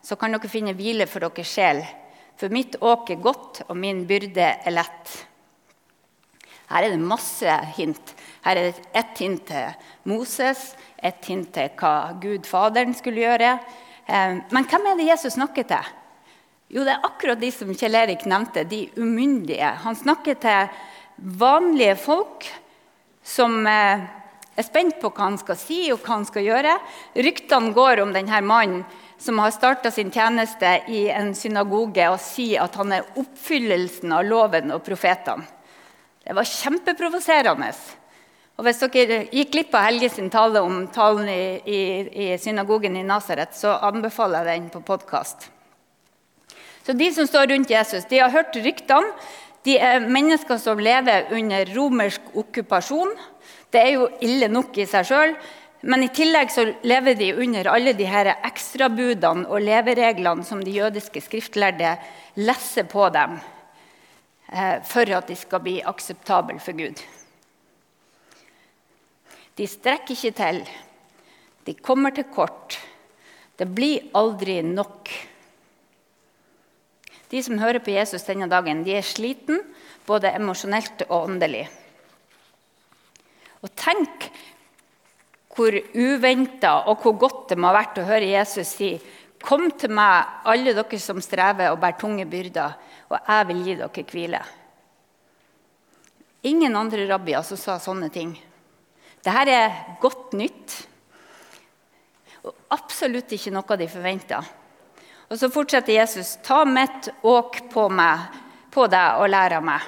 Så 0.06 0.18
kan 0.20 0.36
dere 0.36 0.51
finne 0.51 0.75
hvile 0.77 1.08
for 1.10 1.24
deres 1.24 1.50
sjel. 1.50 1.79
For 2.38 2.51
mitt 2.53 2.75
åk 2.84 3.10
er 3.15 3.22
godt, 3.24 3.62
og 3.72 3.79
min 3.79 4.03
byrde 4.06 4.50
er 4.60 4.75
lett. 4.75 5.13
Her 6.70 6.86
er 6.86 6.94
det 6.94 7.01
masse 7.01 7.56
hint. 7.79 8.13
Her 8.46 8.60
er 8.60 8.70
det 8.70 8.91
ett 9.01 9.24
hint 9.24 9.48
til 9.48 9.72
Moses, 10.12 10.75
ett 11.01 11.25
hint 11.25 11.50
til 11.56 11.72
hva 11.79 12.12
Gud 12.22 12.46
Faderen 12.46 12.94
skulle 12.94 13.24
gjøre. 13.24 13.56
Eh, 14.06 14.38
men 14.51 14.70
hvem 14.70 14.91
er 14.91 15.00
det 15.00 15.10
Jesus 15.10 15.39
snakker 15.39 15.65
til? 15.72 15.96
Jo, 16.70 16.84
det 16.86 16.94
er 16.94 17.06
akkurat 17.08 17.40
de 17.42 17.50
som 17.50 17.72
Kjell 17.74 17.98
Erik 17.98 18.28
nevnte, 18.30 18.62
de 18.70 18.84
umyndige. 19.00 19.72
Han 19.82 19.96
snakker 19.98 20.38
til 20.38 20.68
vanlige 21.18 21.96
folk 21.98 22.46
som 23.26 23.66
eh, 23.66 24.04
er 24.54 24.68
spent 24.68 25.00
på 25.02 25.10
hva 25.10 25.32
han 25.32 25.40
skal 25.42 25.58
si 25.58 25.80
og 25.90 26.04
hva 26.04 26.20
han 26.20 26.28
skal 26.30 26.46
gjøre. 26.46 26.76
Ryktene 27.18 27.74
går 27.74 28.04
om 28.06 28.14
denne 28.14 28.44
mannen 28.46 28.86
som 29.20 29.42
har 29.42 29.52
starta 29.56 29.90
sin 29.92 30.14
tjeneste 30.14 30.78
i 30.94 31.08
en 31.10 31.34
synagoge 31.36 32.06
og 32.14 32.22
sier 32.22 32.62
at 32.68 32.78
han 32.78 32.94
er 32.96 33.10
oppfyllelsen 33.18 34.14
av 34.16 34.30
loven 34.30 34.70
og 34.78 34.86
profetene. 34.86 35.50
Det 36.22 36.38
var 36.38 36.46
kjempeprovoserende. 36.46 37.74
Og 38.60 38.68
Hvis 38.68 38.86
dere 38.94 39.24
gikk 39.34 39.56
glipp 39.56 39.74
av 39.74 39.88
Helge 39.88 40.14
sin 40.14 40.30
tale 40.30 40.62
om 40.62 40.84
talen 40.94 41.32
i, 41.34 41.44
i, 41.66 41.84
i 42.14 42.34
synagogen 42.38 43.00
i 43.00 43.08
Nasaret, 43.08 43.58
så 43.58 43.80
anbefaler 43.90 44.46
jeg 44.46 44.68
den 44.68 44.76
på 44.76 44.86
podkast. 44.86 45.50
Så 46.86 46.93
De 46.93 47.12
som 47.13 47.27
står 47.27 47.48
rundt 47.53 47.69
Jesus, 47.69 48.05
de 48.09 48.19
har 48.19 48.33
hørt 48.33 48.55
ryktene. 48.55 49.13
De 49.67 49.75
er 49.77 50.05
mennesker 50.07 50.57
som 50.57 50.79
lever 50.79 51.33
under 51.36 51.71
romersk 51.75 52.31
okkupasjon. 52.33 53.12
Det 53.69 53.81
er 53.81 53.91
jo 53.98 54.07
ille 54.24 54.48
nok 54.48 54.77
i 54.79 54.88
seg 54.89 55.07
sjøl. 55.09 55.36
Men 55.81 56.03
i 56.03 56.09
tillegg 56.12 56.51
så 56.51 56.65
lever 56.83 57.15
de 57.15 57.29
under 57.39 57.69
alle 57.71 57.93
de 57.95 58.07
her 58.07 58.33
ekstrabudene 58.36 59.48
og 59.48 59.63
levereglene 59.63 60.43
som 60.48 60.63
de 60.63 60.74
jødiske 60.75 61.21
skriftlærde 61.24 61.93
lesser 62.39 62.88
på 62.89 63.07
dem 63.15 63.38
eh, 64.51 64.81
for 64.88 65.07
at 65.15 65.31
de 65.31 65.38
skal 65.39 65.63
bli 65.63 65.77
akseptable 65.88 66.59
for 66.63 66.75
Gud. 66.75 67.00
De 69.55 69.67
strekker 69.67 70.15
ikke 70.15 70.36
til. 70.36 70.62
De 71.67 71.75
kommer 71.75 72.15
til 72.15 72.27
kort. 72.31 72.75
Det 73.59 73.67
blir 73.75 74.12
aldri 74.15 74.59
nok. 74.63 75.12
De 77.29 77.41
som 77.45 77.59
hører 77.62 77.81
på 77.83 77.93
Jesus 77.93 78.25
denne 78.25 78.50
dagen, 78.50 78.83
de 78.86 78.95
er 78.98 79.05
sliten, 79.05 79.62
både 80.07 80.31
emosjonelt 80.33 81.05
og 81.09 81.27
åndelig. 81.27 81.67
Og 83.62 83.71
tenk 83.77 84.29
hvor 85.53 85.75
uventa 85.93 86.75
og 86.88 87.01
hvor 87.03 87.17
godt 87.19 87.50
det 87.51 87.59
må 87.59 87.69
ha 87.69 87.81
vært 87.81 88.00
å 88.00 88.07
høre 88.07 88.31
Jesus 88.31 88.75
si 88.79 88.93
Kom 89.39 89.69
til 89.79 89.93
meg, 89.95 90.41
alle 90.51 90.74
dere 90.75 90.98
som 91.00 91.21
strever 91.24 91.71
og 91.71 91.77
bærer 91.79 91.95
tunge 92.01 92.25
byrder, 92.27 92.74
og 93.07 93.21
jeg 93.24 93.45
vil 93.48 93.62
gi 93.63 93.75
dere 93.79 94.03
hvile. 94.12 94.41
Ingen 96.50 96.75
andre 96.75 97.05
rabbier 97.07 97.45
som 97.48 97.59
sa 97.59 97.77
sånne 97.79 98.09
ting. 98.12 98.33
Dette 99.24 99.51
er 99.51 99.95
godt 100.03 100.36
nytt. 100.36 100.75
Og 102.43 102.53
absolutt 102.75 103.31
ikke 103.36 103.51
noe 103.55 103.79
de 103.79 103.88
forventa. 103.91 104.41
Og 105.29 105.38
så 105.38 105.50
fortsetter 105.53 105.93
Jesus. 105.93 106.38
Ta 106.45 106.63
mitt 106.65 107.12
åk 107.21 107.62
på 107.69 107.86
meg, 107.93 108.25
på 108.74 108.88
deg 108.89 109.21
og 109.21 109.29
lær 109.29 109.59
av 109.59 109.65
meg. 109.65 109.86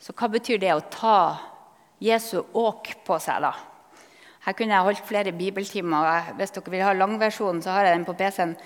Så 0.00 0.14
hva 0.16 0.30
betyr 0.32 0.58
det 0.62 0.72
å 0.74 0.84
ta 0.90 1.18
Jesu 2.02 2.40
åk 2.40 2.94
på 3.06 3.18
seg. 3.22 3.44
da. 3.44 3.52
Her 4.42 4.56
kunne 4.58 4.74
jeg 4.74 4.86
holdt 4.88 5.06
flere 5.06 5.32
bibeltimer. 5.36 6.32
Hvis 6.38 6.50
dere 6.56 6.72
vil 6.72 6.82
ha 6.82 6.94
langversjonen, 6.96 7.62
så 7.62 7.76
har 7.76 7.86
jeg 7.86 7.98
den 7.98 8.08
på 8.08 8.16
PC-en. 8.18 8.56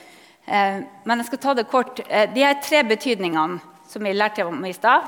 Eh, 0.46 0.78
men 1.04 1.18
jeg 1.20 1.26
skal 1.26 1.42
ta 1.42 1.54
det 1.54 1.66
kort. 1.68 2.00
Eh, 2.08 2.30
de 2.32 2.46
her 2.46 2.56
tre 2.62 2.82
betydningene 2.86 3.60
som 3.90 4.06
vi 4.06 4.14
lærte 4.14 4.46
om 4.46 4.64
i 4.64 4.72
stad. 4.72 5.04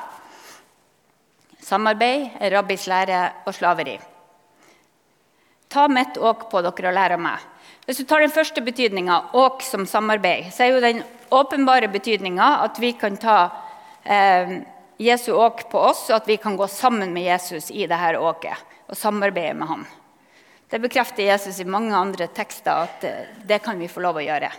Samarbeid, 1.63 2.37
rabbis 2.53 2.87
lære 2.91 3.23
og 3.47 3.55
slaveri. 3.55 3.99
Ta 5.69 5.87
mitt 5.89 6.19
åk 6.19 6.51
på 6.51 6.61
dere 6.65 6.91
og 6.91 6.97
lær 6.97 7.17
av 7.17 7.23
meg. 7.23 7.49
Hvis 7.89 8.03
du 8.03 8.05
tar 8.05 8.21
den 8.21 8.33
første 8.33 8.61
betydninga, 8.61 9.15
åk 9.33 9.63
som 9.65 9.87
samarbeid, 9.89 10.51
så 10.53 10.67
er 10.67 10.75
jo 10.75 10.81
den 10.85 10.99
åpenbare 11.33 11.89
betydninga 11.89 12.49
at 12.67 12.77
vi 12.83 12.91
kan 12.93 13.17
ta 13.17 13.37
eh, 14.05 14.59
Jesu 15.01 15.31
åk 15.33 15.63
på 15.73 15.81
oss, 15.89 16.03
og 16.11 16.19
at 16.19 16.29
vi 16.29 16.37
kan 16.37 16.59
gå 16.61 16.67
sammen 16.69 17.15
med 17.17 17.25
Jesus 17.25 17.71
i 17.73 17.87
dette 17.89 18.21
åket 18.21 18.61
og 18.93 19.01
samarbeide 19.01 19.57
med 19.57 19.73
ham. 19.73 19.87
Det 20.69 20.83
bekrefter 20.85 21.31
Jesus 21.31 21.63
i 21.65 21.65
mange 21.65 21.97
andre 21.97 22.29
tekster 22.29 22.85
at 22.85 23.09
eh, 23.09 23.33
det 23.49 23.63
kan 23.65 23.81
vi 23.81 23.89
få 23.89 24.05
lov 24.05 24.21
å 24.21 24.27
gjøre. 24.27 24.53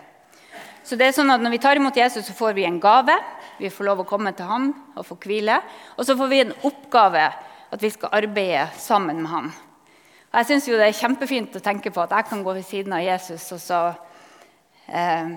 Så 0.81 0.97
det 0.97 1.11
er 1.11 1.17
sånn 1.19 1.29
at 1.29 1.45
Når 1.45 1.53
vi 1.53 1.61
tar 1.61 1.77
imot 1.77 2.01
Jesus, 2.01 2.25
så 2.25 2.33
får 2.33 2.57
vi 2.57 2.65
en 2.65 2.81
gave. 2.81 3.13
Vi 3.61 3.69
får 3.69 3.91
lov 3.91 4.01
å 4.01 4.09
komme 4.09 4.33
til 4.33 4.49
ham 4.49 4.71
og 4.95 5.05
få 5.05 5.21
hvile. 5.21 5.61
Og 6.01 6.09
så 6.09 6.17
får 6.17 6.33
vi 6.33 6.45
en 6.47 6.59
oppgave, 6.65 7.29
at 7.69 7.83
vi 7.83 7.93
skal 7.93 8.23
arbeide 8.23 8.71
sammen 8.73 9.21
med 9.21 9.35
ham. 9.37 9.51
Jeg 10.29 10.45
synes 10.45 10.67
jo 10.67 10.77
Det 10.77 10.87
er 10.87 10.93
kjempefint 10.93 11.55
å 11.57 11.63
tenke 11.63 11.91
på 11.93 12.03
at 12.03 12.11
jeg 12.13 12.27
kan 12.29 12.43
gå 12.45 12.53
ved 12.53 12.65
siden 12.65 12.93
av 12.93 13.01
Jesus, 13.01 13.51
og 13.55 13.59
så, 13.59 13.79
eh, 14.87 15.31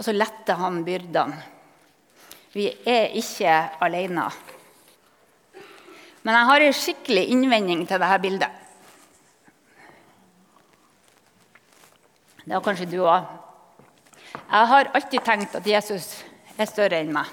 så 0.00 0.12
letter 0.12 0.56
han 0.56 0.84
byrdene. 0.84 1.42
Vi 2.54 2.70
er 2.86 3.12
ikke 3.12 3.56
alene. 3.84 4.30
Men 6.22 6.34
jeg 6.34 6.48
har 6.48 6.60
en 6.60 6.72
skikkelig 6.72 7.26
innvending 7.28 7.86
til 7.86 8.00
dette 8.00 8.22
bildet. 8.22 8.50
Det 12.44 12.56
har 12.56 12.64
kanskje 12.64 12.88
du 12.88 13.02
òg. 13.04 13.26
Jeg 14.32 14.66
har 14.72 14.90
alltid 14.94 15.24
tenkt 15.24 15.54
at 15.54 15.66
Jesus 15.66 16.24
er 16.56 16.64
større 16.64 17.02
enn 17.02 17.12
meg. 17.12 17.26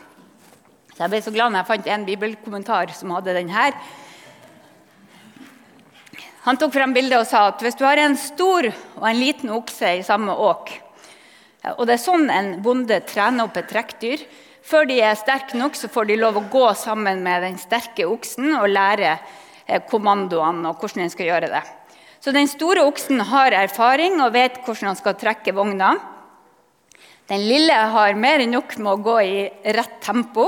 Så 0.92 1.04
Jeg 1.04 1.10
ble 1.10 1.22
så 1.22 1.32
glad 1.32 1.52
når 1.52 1.62
jeg 1.62 1.68
fant 1.68 1.88
en 1.88 2.06
bibelkommentar 2.06 2.92
som 2.94 3.12
hadde 3.16 3.34
den 3.34 3.50
her. 3.50 3.72
Han 6.46 6.60
tok 6.62 6.76
frem 6.76 6.92
bildet 6.94 7.18
og 7.18 7.26
sa 7.26 7.48
at 7.50 7.62
hvis 7.66 7.78
du 7.78 7.86
har 7.88 7.98
en 7.98 8.18
stor 8.22 8.68
og 8.70 9.06
en 9.10 9.18
liten 9.18 9.50
okse 9.54 9.96
i 9.98 10.04
samme 10.06 10.34
åk, 10.34 10.74
og 11.74 11.88
det 11.90 11.96
er 11.96 12.04
sånn 12.04 12.28
en 12.30 12.52
bonde 12.62 13.00
trener 13.10 13.48
opp 13.48 13.56
et 13.58 13.72
trekkdyr, 13.72 14.22
før 14.66 14.86
de 14.90 15.00
er 15.02 15.18
sterke 15.18 15.58
nok, 15.58 15.78
så 15.78 15.90
får 15.90 16.10
de 16.10 16.20
lov 16.22 16.38
å 16.38 16.46
gå 16.54 16.68
sammen 16.78 17.24
med 17.26 17.42
den 17.46 17.58
sterke 17.62 18.06
oksen 18.10 18.54
og 18.60 18.70
lære 18.70 19.16
eh, 19.16 19.82
kommandoene 19.90 20.70
og 20.70 20.82
hvordan 20.82 21.06
en 21.06 21.14
skal 21.14 21.32
gjøre 21.32 21.50
det. 21.54 21.64
Så 22.22 22.34
den 22.34 22.50
store 22.50 22.86
oksen 22.86 23.22
har 23.30 23.54
erfaring 23.54 24.18
og 24.22 24.34
vet 24.34 24.62
hvordan 24.66 24.92
han 24.92 24.98
skal 24.98 25.18
trekke 25.22 25.54
vogna. 25.54 25.96
Den 27.30 27.42
lille 27.46 27.74
har 27.74 28.18
mer 28.18 28.42
enn 28.42 28.54
nok 28.54 28.78
med 28.78 28.92
å 28.94 29.02
gå 29.06 29.18
i 29.26 29.46
rett 29.74 29.98
tempo, 30.06 30.48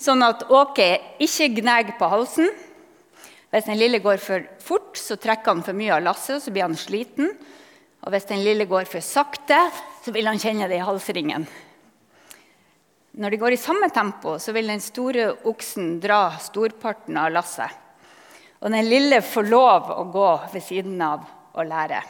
sånn 0.00 0.24
at 0.24 0.48
åket 0.52 1.20
ikke 1.24 1.52
gnager 1.60 1.96
på 2.00 2.08
halsen. 2.12 2.48
Hvis 3.52 3.68
den 3.68 3.78
lille 3.78 4.00
går 4.04 4.18
for 4.22 4.46
fort, 4.62 4.96
så 4.98 5.16
trekker 5.20 5.54
han 5.54 5.64
for 5.64 5.76
mye 5.76 5.94
av 5.94 6.04
lasset, 6.04 6.36
og 6.36 6.42
så 6.44 6.52
blir 6.54 6.66
han 6.66 6.76
sliten. 6.78 7.30
Og 8.04 8.12
hvis 8.12 8.28
den 8.28 8.42
lille 8.44 8.66
går 8.68 8.88
for 8.90 9.04
sakte, 9.04 9.58
så 10.04 10.14
vil 10.14 10.28
han 10.28 10.40
kjenne 10.42 10.68
det 10.70 10.80
i 10.80 10.86
halsringen. 10.86 11.46
Når 13.16 13.32
de 13.32 13.40
går 13.40 13.56
i 13.56 13.60
samme 13.60 13.88
tempo, 13.94 14.36
så 14.42 14.52
vil 14.52 14.68
den 14.68 14.82
store 14.84 15.30
oksen 15.48 15.96
dra 16.02 16.36
storparten 16.42 17.16
av 17.16 17.30
lasset. 17.32 17.82
Og 18.60 18.72
den 18.72 18.88
lille 18.88 19.22
får 19.24 19.48
lov 19.48 19.92
å 19.94 20.02
gå 20.12 20.28
ved 20.52 20.64
siden 20.64 21.00
av 21.04 21.24
og 21.56 21.68
lære. 21.68 22.02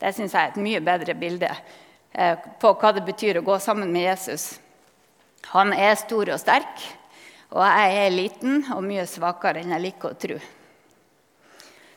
Det 0.00 0.12
syns 0.16 0.34
jeg 0.34 0.40
er 0.40 0.52
et 0.52 0.60
mye 0.60 0.82
bedre 0.84 1.16
bilde 1.16 1.54
Eh, 2.12 2.38
på 2.58 2.72
hva 2.74 2.90
det 2.94 3.04
betyr 3.06 3.38
å 3.38 3.46
gå 3.46 3.56
sammen 3.62 3.92
med 3.92 4.08
Jesus. 4.08 4.56
Han 5.54 5.70
er 5.72 5.94
stor 5.98 6.32
og 6.34 6.40
sterk, 6.42 6.82
og 7.50 7.64
jeg 7.66 7.96
er 8.04 8.14
liten 8.14 8.60
og 8.76 8.84
mye 8.86 9.06
svakere 9.10 9.62
enn 9.62 9.74
jeg 9.74 9.84
liker 9.88 10.12
å 10.12 10.18
tro. 10.22 10.38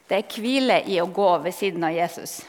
Det 0.10 0.18
er 0.18 0.34
hvile 0.34 0.80
i 0.90 0.98
å 1.02 1.10
gå 1.14 1.30
ved 1.44 1.56
siden 1.56 1.86
av 1.86 1.94
Jesus. 1.94 2.42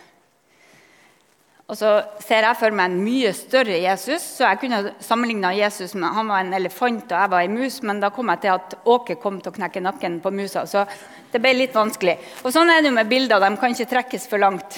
Og 1.64 1.78
så 1.80 1.90
ser 2.20 2.44
jeg 2.44 2.60
for 2.60 2.76
meg 2.76 2.90
en 2.90 3.00
mye 3.00 3.30
større 3.36 3.78
Jesus, 3.80 4.24
så 4.36 4.50
jeg 4.50 4.60
kunne 4.60 4.94
sammenligna 5.04 5.54
Jesus 5.56 5.94
med 5.96 6.12
han 6.12 6.28
var 6.28 6.42
en 6.42 6.56
elefant 6.56 7.06
og 7.06 7.16
jeg 7.16 7.32
var 7.32 7.44
ei 7.44 7.52
mus, 7.52 7.78
men 7.80 8.02
da 8.02 8.10
kom 8.12 8.28
jeg 8.34 8.42
til 8.42 8.52
at 8.52 8.74
Åke 8.84 9.16
kom 9.20 9.38
til 9.40 9.52
å 9.52 9.56
knekke 9.56 9.80
nakken 9.84 10.18
på 10.20 10.32
musa. 10.34 10.66
Så 10.68 10.84
det 11.32 11.40
ble 11.40 11.54
litt 11.56 11.76
vanskelig. 11.76 12.18
Og 12.44 12.52
sånn 12.52 12.68
er 12.68 12.82
det 12.82 12.90
jo 12.92 12.98
med 12.98 13.08
bilder. 13.08 13.40
De 13.40 13.56
kan 13.60 13.72
ikke 13.72 13.88
trekkes 13.94 14.28
for 14.28 14.44
langt. 14.44 14.76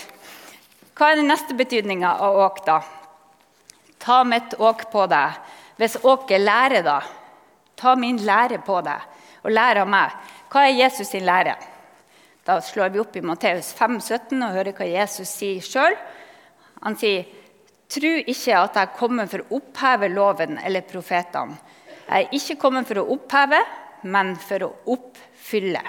Hva 0.96 1.10
er 1.10 1.18
den 1.20 1.30
neste 1.30 1.58
betydninga 1.58 2.14
av 2.22 2.38
åk, 2.46 2.62
da? 2.68 2.78
Ta 4.00 4.22
mitt 4.24 4.54
åk 4.62 4.86
på 4.92 5.08
deg. 5.10 5.42
Hvis 5.76 5.98
åket 6.06 6.40
lærer, 6.40 6.86
da. 6.86 7.00
Ta 7.76 7.94
min 7.96 8.18
lære 8.24 8.58
på 8.64 8.80
deg, 8.84 9.02
og 9.44 9.52
lær 9.52 9.82
av 9.82 9.88
meg. 9.90 10.14
Hva 10.52 10.66
er 10.66 10.78
Jesus 10.78 11.10
sin 11.12 11.26
lære? 11.26 11.56
Da 12.46 12.60
slår 12.62 12.92
vi 12.94 13.02
opp 13.02 13.16
i 13.18 13.24
Matteus 13.26 13.72
5, 13.74 13.98
17 14.00 14.38
og 14.38 14.54
hører 14.54 14.76
hva 14.76 14.86
Jesus 14.86 15.32
sier 15.34 15.64
sjøl. 15.64 15.96
Han 16.84 16.96
sier, 16.96 17.26
'Tru 17.86 18.22
ikke 18.26 18.54
at 18.58 18.74
jeg 18.74 18.94
kommer 18.98 19.28
for 19.30 19.44
å 19.44 19.58
oppheve 19.60 20.08
loven 20.10 20.58
eller 20.58 20.82
profetene.' 20.86 21.58
'Jeg 22.06 22.24
er 22.24 22.34
ikke 22.34 22.60
kommet 22.62 22.86
for 22.86 22.98
å 22.98 23.08
oppheve, 23.14 23.60
men 24.02 24.34
for 24.36 24.62
å 24.62 24.74
oppfylle.' 24.94 25.82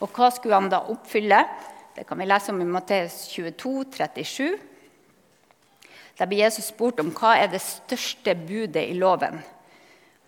Og 0.00 0.10
hva 0.12 0.30
skulle 0.30 0.58
han 0.58 0.70
da 0.70 0.84
oppfylle? 0.90 1.40
Det 1.96 2.04
kan 2.06 2.18
vi 2.18 2.26
lese 2.26 2.52
om 2.52 2.60
i 2.60 2.68
Matteus 2.68 3.28
22, 3.32 3.84
37. 3.90 4.58
Der 6.18 6.26
blir 6.26 6.42
Jesus 6.44 6.68
spurt 6.68 7.00
om 7.00 7.12
hva 7.16 7.36
er 7.38 7.48
det 7.52 7.62
største 7.64 8.34
budet 8.34 8.84
i 8.90 8.98
loven. 8.98 9.40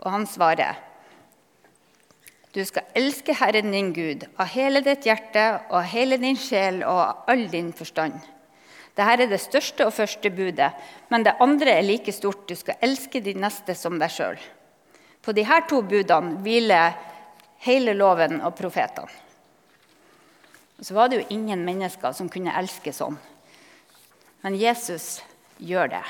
Og 0.05 0.13
han 0.15 0.27
svarer 0.31 0.79
du 2.55 2.65
skal 2.65 2.89
elske 2.97 3.35
Herren 3.37 3.71
din 3.71 3.93
Gud 3.93 4.25
av 4.41 4.49
hele 4.55 4.81
ditt 4.83 5.05
hjerte 5.07 5.45
og 5.69 5.77
av 5.83 5.89
hele 5.93 6.17
din 6.19 6.39
sjel 6.41 6.81
og 6.81 7.01
av 7.03 7.31
all 7.31 7.45
din 7.53 7.69
forstand. 7.77 8.17
Dette 8.97 9.15
er 9.15 9.29
det 9.31 9.39
største 9.39 9.87
og 9.87 9.95
første 9.95 10.31
budet, 10.35 10.73
men 11.13 11.23
det 11.23 11.37
andre 11.45 11.77
er 11.77 11.87
like 11.87 12.13
stort. 12.13 12.49
Du 12.49 12.57
skal 12.59 12.81
elske 12.83 13.21
din 13.23 13.39
neste 13.45 13.77
som 13.79 13.99
deg 14.01 14.11
sjøl. 14.11 14.41
På 15.23 15.35
disse 15.37 15.61
to 15.71 15.83
budene 15.87 16.41
hviler 16.43 16.97
hele 17.63 17.95
loven 17.95 18.41
og 18.41 18.57
profetene. 18.59 19.13
Så 20.81 20.95
var 20.95 21.11
det 21.11 21.21
jo 21.21 21.31
ingen 21.35 21.65
mennesker 21.67 22.15
som 22.15 22.31
kunne 22.31 22.55
elske 22.59 22.95
sånn. 22.95 23.17
Men 24.43 24.59
Jesus 24.59 25.19
gjør 25.59 25.91
det. 25.95 26.05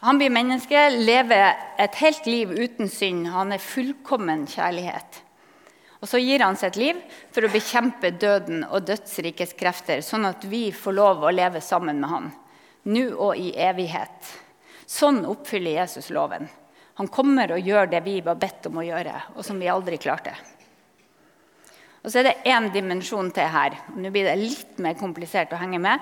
Han 0.00 0.18
blir 0.18 0.30
menneske, 0.30 0.78
lever 0.94 1.56
et 1.82 1.96
helt 1.98 2.26
liv 2.26 2.52
uten 2.54 2.90
synd. 2.90 3.26
Han 3.34 3.54
er 3.54 3.62
fullkommen 3.62 4.46
kjærlighet. 4.50 5.22
Og 5.98 6.06
så 6.06 6.20
gir 6.22 6.44
han 6.44 6.58
sitt 6.58 6.76
liv 6.78 6.98
for 7.34 7.42
å 7.42 7.50
bekjempe 7.50 8.12
døden 8.14 8.62
og 8.68 8.86
dødsrikes 8.86 9.56
krefter, 9.58 10.04
sånn 10.06 10.28
at 10.28 10.44
vi 10.46 10.68
får 10.70 10.94
lov 10.94 11.24
å 11.26 11.34
leve 11.34 11.62
sammen 11.64 11.98
med 11.98 12.12
han, 12.12 12.28
nå 12.94 13.08
og 13.16 13.40
i 13.40 13.50
evighet. 13.58 14.30
Sånn 14.86 15.24
oppfyller 15.26 15.80
Jesus 15.80 16.12
loven. 16.14 16.46
Han 17.02 17.10
kommer 17.10 17.50
og 17.54 17.66
gjør 17.66 17.90
det 17.90 18.04
vi 18.06 18.20
var 18.26 18.38
bedt 18.38 18.70
om 18.70 18.78
å 18.78 18.86
gjøre, 18.86 19.16
og 19.34 19.42
som 19.46 19.58
vi 19.58 19.70
aldri 19.70 19.98
klarte. 20.02 20.36
Og 22.04 22.12
så 22.12 22.20
er 22.20 22.28
det 22.28 22.50
én 22.54 22.70
dimensjon 22.72 23.32
til 23.34 23.50
her. 23.50 23.74
Nå 23.98 24.10
blir 24.14 24.30
det 24.30 24.38
litt 24.38 24.78
mer 24.82 24.94
komplisert 24.98 25.50
å 25.52 25.58
henge 25.58 25.80
med. 25.82 25.98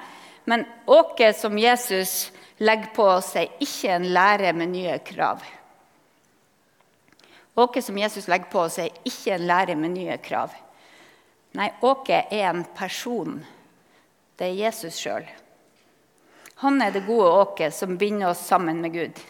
Men 0.46 0.62
åke 0.86 1.32
som 1.34 1.56
Jesus 1.58 2.28
legger 2.58 2.92
på 2.96 3.08
seg, 3.24 3.52
ikke 3.60 3.92
en 3.96 4.08
lære 4.14 4.52
med 4.56 4.72
nye 4.72 4.98
krav. 5.04 5.44
Åke 7.56 7.82
som 7.82 7.98
Jesus 7.98 8.28
legger 8.28 8.50
på 8.52 8.66
seg, 8.72 8.92
ikke 9.08 9.36
en 9.36 9.46
lære 9.48 9.76
med 9.80 9.94
nye 9.96 10.16
krav. 10.20 10.52
Nei, 11.56 11.70
Åke 11.80 12.26
er 12.30 12.50
en 12.50 12.64
person. 12.76 13.38
Det 14.36 14.50
er 14.50 14.58
Jesus 14.66 14.98
sjøl. 15.00 15.24
Han 16.60 16.80
er 16.84 16.92
det 16.92 17.06
gode 17.06 17.28
åket 17.42 17.74
som 17.76 17.96
binder 18.00 18.30
oss 18.30 18.44
sammen 18.48 18.80
med 18.84 18.92
Gud. 18.92 19.22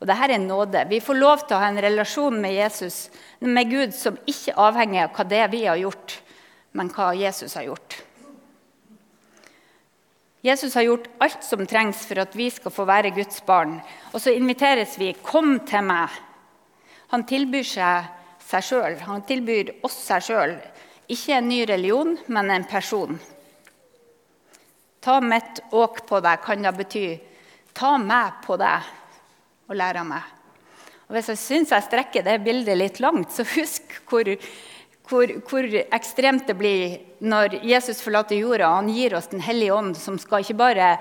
Og 0.00 0.08
dette 0.08 0.34
er 0.34 0.40
nåde. 0.42 0.80
Vi 0.90 0.98
får 1.00 1.14
lov 1.14 1.44
til 1.44 1.56
å 1.56 1.60
ha 1.62 1.68
en 1.70 1.80
relasjon 1.80 2.40
med 2.42 2.56
Jesus, 2.56 3.06
med 3.38 3.70
Gud 3.70 3.92
som 3.94 4.16
ikke 4.28 4.56
avhenger 4.58 5.06
av 5.06 5.12
hva 5.14 5.28
det 5.28 5.42
vi 5.52 5.60
har 5.68 5.78
gjort, 5.78 6.16
men 6.74 6.90
hva 6.92 7.12
Jesus 7.14 7.54
har 7.54 7.68
gjort. 7.68 8.00
Jesus 10.42 10.74
har 10.74 10.82
gjort 10.82 11.06
alt 11.22 11.44
som 11.46 11.66
trengs 11.66 12.00
for 12.06 12.18
at 12.18 12.34
vi 12.34 12.48
skal 12.50 12.74
få 12.74 12.86
være 12.88 13.14
Guds 13.14 13.38
barn. 13.46 13.76
Og 14.12 14.20
så 14.20 14.34
inviteres 14.34 14.98
vi 14.98 15.12
'Kom 15.12 15.60
til 15.60 15.86
meg'. 15.86 16.10
Han 17.08 17.24
tilbyr 17.24 17.62
seg 17.62 18.04
seg 18.40 18.62
sjøl. 18.62 18.98
Han 19.00 19.22
tilbyr 19.22 19.70
oss 19.82 19.98
seg 20.06 20.22
sjøl. 20.22 20.60
Ikke 21.08 21.36
en 21.36 21.48
ny 21.48 21.64
religion, 21.68 22.18
men 22.26 22.50
en 22.50 22.64
person. 22.64 23.20
Ta 25.00 25.20
mitt 25.20 25.60
åk 25.72 26.06
på 26.06 26.20
deg 26.20 26.42
kan 26.42 26.62
da 26.62 26.70
bety 26.70 27.20
ta 27.74 27.96
meg 27.98 28.42
på 28.44 28.56
deg 28.60 28.82
og 29.68 29.76
lære 29.76 30.04
meg. 30.04 30.22
Og 31.08 31.16
Hvis 31.16 31.28
jeg 31.28 31.38
syns 31.38 31.72
jeg 31.74 31.86
strekker 31.88 32.24
det 32.24 32.44
bildet 32.44 32.78
litt 32.78 33.00
langt, 33.00 33.32
så 33.32 33.44
husk 33.44 33.98
hvor, 34.08 34.28
hvor, 35.12 35.32
hvor, 35.48 35.66
ekstremt 35.92 36.48
det 36.48 36.56
blir 36.56 36.96
når 37.20 37.58
Jesus 37.68 38.00
forlater 38.04 38.40
jorda. 38.40 38.70
og 38.70 38.80
Han 38.80 38.94
gir 38.94 39.16
oss 39.18 39.28
Den 39.32 39.44
hellige 39.44 39.74
ånd, 39.74 39.96
som 40.00 40.18
skal 40.20 40.44
ikke 40.44 40.58
bare 40.58 40.94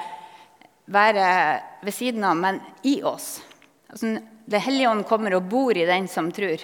være 0.92 1.28
ved 1.86 1.96
siden 1.96 2.26
av, 2.28 2.36
men 2.36 2.60
i 2.84 3.00
oss. 3.08 3.40
Altså, 3.90 4.18
det 4.52 4.64
hellige 4.66 4.90
ånd 4.92 5.06
kommer 5.08 5.38
og 5.38 5.48
bor 5.50 5.78
i 5.78 5.88
den 5.88 6.10
som 6.12 6.32
tror. 6.36 6.64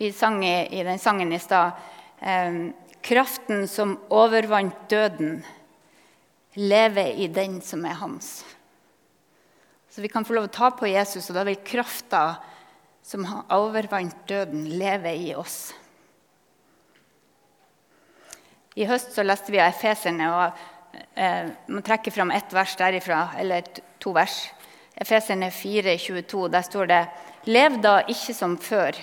Vi 0.00 0.10
sang 0.12 0.40
i, 0.44 0.56
i 0.74 0.82
den 0.86 0.98
sangen 0.98 1.32
i 1.32 1.42
stad 1.42 1.76
eh, 2.20 2.72
Kraften 3.04 3.66
som 3.68 3.98
overvant 4.16 4.86
døden, 4.88 5.42
leve 6.56 7.04
i 7.20 7.26
den 7.28 7.58
som 7.60 7.84
er 7.84 7.98
hans. 8.00 8.38
Så 9.92 10.00
vi 10.00 10.08
kan 10.08 10.24
få 10.24 10.38
lov 10.38 10.48
å 10.48 10.54
ta 10.54 10.70
på 10.72 10.88
Jesus, 10.88 11.28
og 11.28 11.36
da 11.36 11.44
vil 11.44 11.60
krafta 11.66 12.22
som 13.04 13.24
har 13.28 13.44
overvant 13.52 14.28
døden, 14.28 14.64
lever 14.78 15.12
i 15.12 15.34
oss. 15.36 15.74
I 18.74 18.86
høst 18.88 19.12
så 19.14 19.22
leste 19.22 19.52
vi 19.52 19.60
av 19.60 19.74
Efeserne, 19.74 20.28
og 20.32 21.02
eh, 21.14 21.50
man 21.68 21.84
trekker 21.84 22.14
fram 22.14 22.32
ett 22.34 22.52
vers 22.56 22.74
derifra, 22.80 23.26
eller 23.38 23.66
to 24.02 24.14
vers. 24.16 24.38
Efeserne 24.96 25.50
4, 25.52 25.98
22, 25.98 26.48
der 26.48 26.64
står 26.64 26.90
det 26.90 27.02
Lev 27.44 27.76
da 27.84 27.98
ikke 28.08 28.34
som 28.34 28.56
før, 28.56 28.96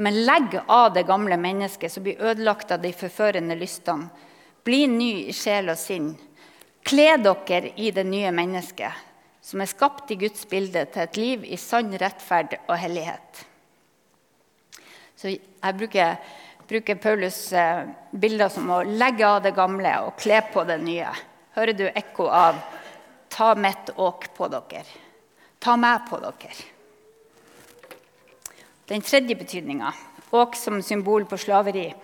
men 0.00 0.22
legg 0.24 0.56
av 0.64 0.94
det 0.94 1.04
gamle 1.04 1.36
mennesket 1.36 1.92
som 1.92 2.06
blir 2.06 2.22
ødelagt 2.22 2.72
av 2.72 2.80
de 2.80 2.94
forførende 2.96 3.58
lystene. 3.58 4.08
Bli 4.64 4.86
ny 4.88 5.10
i 5.28 5.34
sjel 5.36 5.68
og 5.68 5.78
sinn. 5.80 6.14
Kle 6.88 7.10
dere 7.20 7.74
i 7.76 7.90
det 7.92 8.06
nye 8.08 8.32
mennesket 8.32 9.07
som 9.48 9.62
er 9.64 9.70
skapt 9.70 10.10
i 10.12 10.18
Guds 10.20 10.44
bilde 10.48 10.82
til 10.92 11.06
et 11.06 11.16
liv 11.16 11.44
i 11.48 11.56
sann 11.56 11.94
rettferd 11.96 12.58
og 12.66 12.74
hellighet. 12.76 13.46
Så 15.16 15.32
jeg 15.32 15.76
bruker, 15.78 16.18
bruker 16.68 17.00
Paulus 17.00 17.38
eh, 17.56 17.88
bilder 18.12 18.52
som 18.52 18.68
å 18.70 18.82
legge 18.84 19.24
av 19.24 19.40
det 19.46 19.54
gamle 19.56 19.94
og 20.04 20.18
kle 20.20 20.42
på 20.52 20.66
det 20.68 20.76
nye. 20.84 21.14
Hører 21.56 21.74
du 21.80 21.86
ekko 21.88 22.28
av 22.28 22.60
'ta 23.28 23.54
mitt 23.54 23.90
åk 23.96 24.28
på 24.36 24.48
dere'? 24.52 24.84
Ta 25.60 25.76
meg 25.76 26.04
på 26.10 26.20
dere. 26.20 26.54
Den 28.86 29.02
tredje 29.02 29.34
betydninga, 29.34 29.92
åk 30.30 30.56
som 30.56 30.82
symbol 30.82 31.24
på 31.24 31.36
slaveri. 31.36 31.94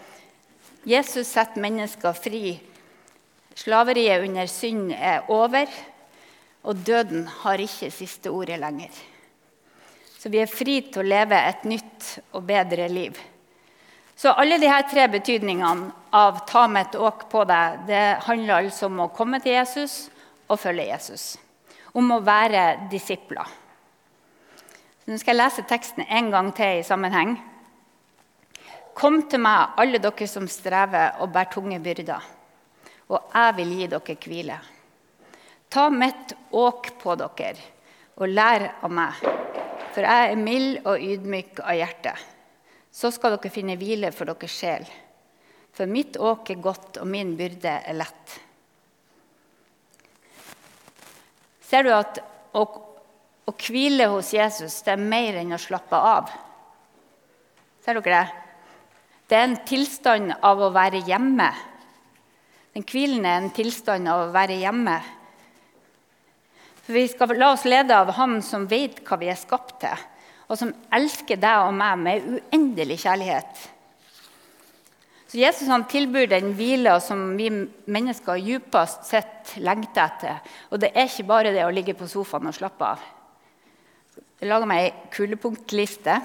Jesus 0.84 1.28
setter 1.28 1.60
mennesker 1.60 2.12
fri. 2.12 2.60
Slaveriet 3.54 4.24
under 4.24 4.46
synd 4.46 4.92
er 4.92 5.28
over. 5.28 5.68
Og 6.64 6.80
døden 6.86 7.26
har 7.42 7.60
ikke 7.60 7.90
siste 7.92 8.32
ordet 8.32 8.58
lenger. 8.60 8.92
Så 10.18 10.30
vi 10.32 10.40
er 10.40 10.48
fri 10.48 10.78
til 10.88 11.02
å 11.02 11.08
leve 11.08 11.36
et 11.36 11.66
nytt 11.68 12.06
og 12.32 12.46
bedre 12.48 12.88
liv. 12.88 13.18
Så 14.16 14.32
alle 14.32 14.56
disse 14.62 14.78
tre 14.90 15.08
betydningene 15.12 15.90
av 16.12 16.46
'ta 16.46 16.66
med 16.68 16.86
et 16.86 17.00
åk 17.00 17.28
på 17.28 17.44
deg' 17.44 17.86
det 17.86 18.24
handler 18.24 18.54
altså 18.54 18.86
om 18.86 19.00
å 19.00 19.12
komme 19.12 19.40
til 19.40 19.52
Jesus 19.52 20.08
og 20.48 20.60
følge 20.60 20.86
Jesus. 20.86 21.36
Om 21.94 22.12
å 22.12 22.24
være 22.24 22.88
disipler. 22.90 23.46
Nå 25.06 25.18
skal 25.18 25.36
jeg 25.36 25.44
lese 25.44 25.62
teksten 25.68 26.06
en 26.08 26.30
gang 26.30 26.52
til 26.56 26.78
i 26.78 26.82
sammenheng. 26.82 27.36
Kom 28.94 29.22
til 29.28 29.40
meg, 29.40 29.74
alle 29.76 29.98
dere 29.98 30.26
som 30.26 30.48
strever 30.48 31.20
og 31.20 31.32
bærer 31.32 31.52
tunge 31.52 31.80
byrder, 31.80 32.22
og 33.08 33.20
jeg 33.34 33.56
vil 33.56 33.74
gi 33.78 33.86
dere 33.86 34.16
hvile. 34.16 34.58
Ta 35.74 35.88
mitt 35.90 36.36
åk 36.54 36.92
på 37.02 37.16
dere 37.18 37.56
og 38.14 38.30
lær 38.30 38.62
av 38.86 38.92
meg, 38.94 39.16
for 39.90 40.06
jeg 40.06 40.26
er 40.30 40.38
mild 40.38 40.84
og 40.86 41.02
ydmyk 41.02 41.58
av 41.64 41.74
hjerte. 41.74 42.12
Så 42.94 43.10
skal 43.10 43.34
dere 43.34 43.50
finne 43.50 43.74
hvile 43.80 44.12
for 44.14 44.30
deres 44.30 44.54
sjel. 44.54 44.84
For 45.74 45.90
mitt 45.90 46.14
åk 46.14 46.52
er 46.54 46.60
godt, 46.62 47.00
og 47.02 47.08
min 47.10 47.32
byrde 47.34 47.72
er 47.90 47.96
lett. 47.98 48.36
Ser 51.66 51.82
du 51.82 51.90
at 51.96 52.22
å, 52.54 52.62
å 52.62 53.56
hvile 53.58 54.06
hos 54.12 54.30
Jesus 54.36 54.78
det 54.86 54.94
er 54.94 55.02
mer 55.02 55.40
enn 55.40 55.56
å 55.56 55.58
slappe 55.58 55.98
av? 55.98 56.30
Ser 57.82 57.98
dere 57.98 58.14
det? 58.14 58.46
Det 59.26 59.40
er 59.40 59.48
en 59.48 59.58
tilstand 59.66 60.38
av 60.38 60.62
å 60.62 60.70
være 60.70 61.02
hjemme. 61.02 61.50
Den 62.78 62.86
hvilen 62.86 63.26
er 63.26 63.42
en 63.42 63.52
tilstand 63.58 64.06
av 64.06 64.28
å 64.28 64.32
være 64.38 64.62
hjemme. 64.62 65.00
For 66.84 66.92
Vi 66.92 67.06
skal 67.08 67.36
la 67.38 67.52
oss 67.54 67.64
lede 67.64 67.96
av 67.96 68.12
Han 68.18 68.40
som 68.44 68.66
vet 68.68 69.00
hva 69.06 69.16
vi 69.20 69.30
er 69.32 69.40
skapt 69.40 69.78
til, 69.84 70.02
og 70.48 70.60
som 70.60 70.74
elsker 70.92 71.40
deg 71.40 71.68
og 71.68 71.72
meg 71.76 72.02
med 72.02 72.26
uendelig 72.36 73.00
kjærlighet. 73.06 73.62
Så 75.34 75.40
Jesus 75.40 75.66
han 75.66 75.82
tilbyr 75.90 76.28
den 76.30 76.52
hvila 76.54 76.98
som 77.02 77.32
vi 77.34 77.48
mennesker 77.50 78.38
djupest 78.38 79.08
sett 79.08 79.56
lengter 79.58 80.04
etter. 80.04 80.52
Og 80.70 80.78
det 80.78 80.92
er 80.92 81.08
ikke 81.08 81.26
bare 81.26 81.50
det 81.56 81.64
å 81.66 81.72
ligge 81.74 81.96
på 81.98 82.06
sofaen 82.06 82.46
og 82.46 82.54
slappe 82.54 82.92
av. 82.92 83.00
Jeg 84.38 84.46
lager 84.46 84.68
meg 84.70 84.84
ei 84.84 84.92
kulepunktliste. 85.10 86.20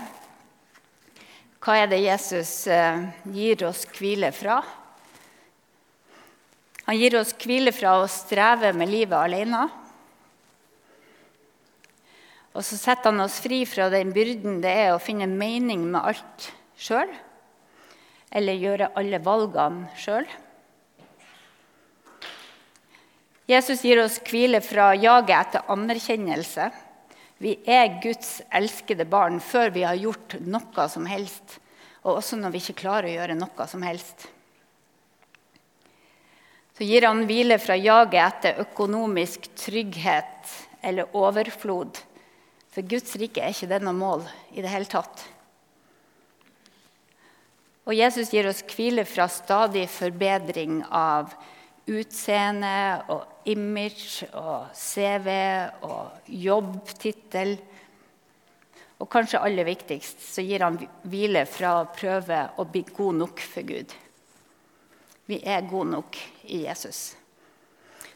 Hva 1.63 1.79
er 1.79 1.89
det 1.89 2.03
Jesus 2.03 2.51
eh, 2.69 3.01
gir 3.33 3.65
oss 3.65 3.87
hvile 3.95 4.29
fra? 4.35 4.59
Han 6.85 6.97
gir 6.99 7.17
oss 7.17 7.33
hvile 7.39 7.73
fra 7.73 7.97
å 8.03 8.07
streve 8.11 8.75
med 8.77 8.93
livet 8.93 9.17
alene. 9.17 9.65
Og 12.57 12.65
så 12.65 12.77
setter 12.79 13.11
han 13.11 13.21
oss 13.23 13.37
fri 13.43 13.61
fra 13.69 13.89
den 13.93 14.13
byrden 14.15 14.61
det 14.63 14.71
er 14.85 14.93
å 14.93 15.01
finne 15.01 15.29
mening 15.29 15.85
med 15.91 16.01
alt 16.01 16.49
sjøl. 16.79 17.11
Eller 18.33 18.61
gjøre 18.61 18.91
alle 18.97 19.19
valgene 19.25 19.89
sjøl. 19.99 20.27
Jesus 23.49 23.81
gir 23.81 24.01
oss 24.03 24.19
hvile 24.27 24.61
fra 24.61 24.91
jaget 24.93 25.35
etter 25.39 25.71
anerkjennelse. 25.73 26.67
Vi 27.41 27.55
er 27.65 27.95
Guds 28.03 28.41
elskede 28.53 29.07
barn 29.09 29.39
før 29.41 29.71
vi 29.73 29.85
har 29.87 29.97
gjort 29.97 30.35
noe 30.43 30.85
som 30.91 31.07
helst, 31.09 31.55
og 32.03 32.19
også 32.19 32.37
når 32.37 32.53
vi 32.53 32.61
ikke 32.61 32.81
klarer 32.83 33.09
å 33.09 33.15
gjøre 33.15 33.37
noe 33.39 33.67
som 33.71 33.85
helst. 33.87 34.27
Så 36.77 36.85
gir 36.85 37.07
han 37.07 37.25
hvile 37.27 37.57
fra 37.59 37.75
jaget 37.79 38.21
etter 38.25 38.61
økonomisk 38.63 39.49
trygghet 39.57 40.53
eller 40.85 41.17
overflod 41.17 41.97
for 42.79 42.87
Guds 42.87 43.15
rike 43.19 43.43
er 43.43 43.51
ikke 43.51 43.67
det 43.67 43.81
noe 43.83 43.95
mål 43.97 44.21
i 44.55 44.63
det 44.63 44.71
hele 44.71 44.87
tatt. 44.87 45.25
Og 47.83 47.91
Jesus 47.97 48.31
gir 48.31 48.47
oss 48.47 48.61
hvile 48.71 49.03
fra 49.03 49.25
stadig 49.27 49.83
forbedring 49.91 50.79
av 50.87 51.33
utseende 51.89 53.01
og 53.11 53.49
image 53.51 54.29
og 54.31 54.69
CV 54.77 55.27
og 55.89 56.31
jobbtittel. 56.31 57.57
Og 59.03 59.11
kanskje 59.11 59.43
aller 59.43 59.67
viktigst 59.67 60.23
så 60.23 60.45
gir 60.45 60.63
han 60.63 60.79
hvile 61.03 61.43
fra 61.49 61.81
å 61.81 61.87
prøve 61.91 62.45
å 62.55 62.67
bli 62.69 62.85
god 62.95 63.23
nok 63.25 63.43
for 63.43 63.67
Gud. 63.67 63.91
Vi 65.27 65.43
er 65.43 65.67
gode 65.67 65.97
nok 65.97 66.23
i 66.47 66.63
Jesus. 66.63 67.09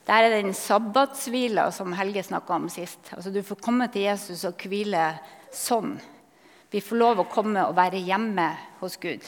Dette 0.03 0.19
er 0.19 0.33
den 0.35 0.51
sabbatshvila 0.51 1.69
som 1.71 1.93
Helge 1.95 2.25
snakka 2.27 2.57
om 2.57 2.65
sist. 2.71 3.13
Altså, 3.15 3.31
du 3.31 3.39
får 3.45 3.61
komme 3.63 3.87
til 3.91 4.03
Jesus 4.09 4.43
og 4.49 4.59
hvile 4.67 5.13
sånn. 5.55 5.95
Vi 6.73 6.81
får 6.83 6.99
lov 6.99 7.21
å 7.23 7.29
komme 7.31 7.63
og 7.69 7.77
være 7.77 8.01
hjemme 8.03 8.49
hos 8.81 8.97
Gud. 8.99 9.23